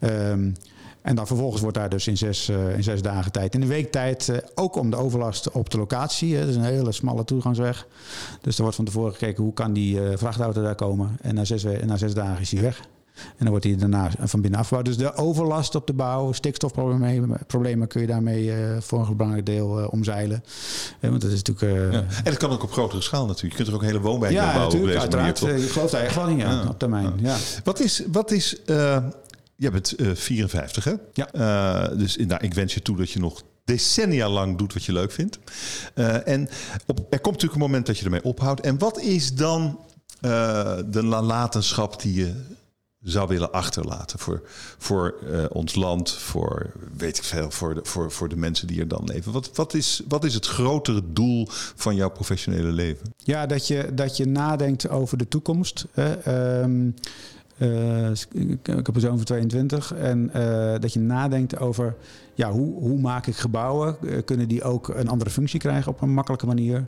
[0.00, 0.54] Um,
[1.04, 3.68] en dan vervolgens wordt daar dus in zes, uh, in zes dagen tijd, in een
[3.68, 6.36] week tijd, uh, ook om de overlast op de locatie.
[6.36, 7.86] Het is een hele smalle toegangsweg.
[8.40, 11.18] Dus er wordt van tevoren gekeken hoe kan die uh, vrachtauto daar komen.
[11.22, 12.80] En na zes, na zes dagen is hij weg.
[13.14, 14.84] En dan wordt hij daarna van binnen afgebouwd.
[14.84, 19.88] Dus de overlast op de bouw, stikstofproblemen problemen kun je daarmee voor een belangrijk deel
[19.90, 20.44] omzeilen.
[21.00, 21.92] want dat is natuurlijk.
[21.92, 21.98] Ja.
[21.98, 23.52] En dat kan ook op grotere schaal natuurlijk.
[23.52, 24.78] Je kunt er ook hele woonwijken ja, bouwen.
[24.78, 25.00] Ja, natuurlijk.
[25.00, 25.38] Uiteraard.
[25.38, 27.12] je gelooft daar echt wel in, ja, op termijn.
[27.16, 27.36] Ja.
[27.64, 28.56] Wat is, wat is
[29.56, 30.94] je bent uh, 54, hè?
[31.12, 31.28] Ja.
[31.34, 34.92] Uh, dus nou, ik wens je toe dat je nog decennia lang doet wat je
[34.92, 35.38] leuk vindt.
[35.94, 36.48] Uh, en
[36.86, 38.60] op, er komt natuurlijk een moment dat je ermee ophoudt.
[38.60, 39.80] En wat is dan
[40.90, 42.34] de nalatenschap die je
[43.00, 44.42] zou willen achterlaten voor,
[44.78, 45.14] voor
[45.50, 49.04] ons land, voor weet ik veel, voor de, voor, voor de mensen die er dan
[49.04, 49.32] leven?
[49.32, 53.14] Wat, wat, is, wat is het grotere doel van jouw professionele leven?
[53.16, 55.86] Ja, dat je, dat je nadenkt over de toekomst.
[55.92, 56.16] Hè?
[57.43, 58.16] Heb een
[58.94, 59.94] zoon van 22.
[59.94, 61.96] En uh, dat je nadenkt over
[62.34, 63.96] ja, hoe, hoe maak ik gebouwen?
[64.00, 66.86] Uh, kunnen die ook een andere functie krijgen op een makkelijke manier?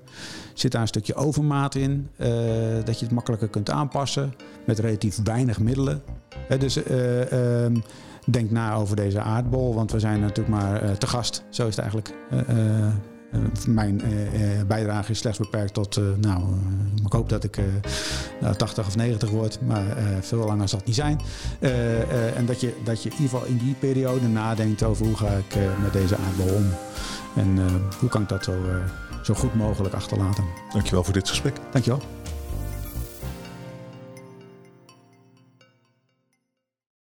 [0.55, 2.09] Zit daar een stukje overmaat in?
[2.85, 4.35] dat je het makkelijker kunt aanpassen
[4.67, 6.03] met relatief weinig middelen.
[6.59, 7.77] dus ehm,
[8.27, 11.45] denk na over deze aardbol, want we zijn natuurlijk maar te gast.
[11.51, 12.15] Zo is het eigenlijk.
[13.33, 16.45] Eh, mijn eh, eh, bijdrage is slechts beperkt tot, nou,
[17.05, 17.59] ik hoop dat ik
[18.57, 19.85] 80 nou, of 90 word, maar
[20.21, 21.21] veel langer zal het niet zijn.
[22.37, 25.29] en dat je, dat je in ieder geval in die periode nadenkt over hoe ga
[25.29, 26.67] ik met deze aardbol om.
[27.37, 27.59] En
[28.01, 28.55] hoe kan ik dat zo,
[29.23, 30.45] zo goed mogelijk achterlaten.
[30.73, 31.57] Dankjewel voor dit gesprek.
[31.71, 32.16] Dankjewel.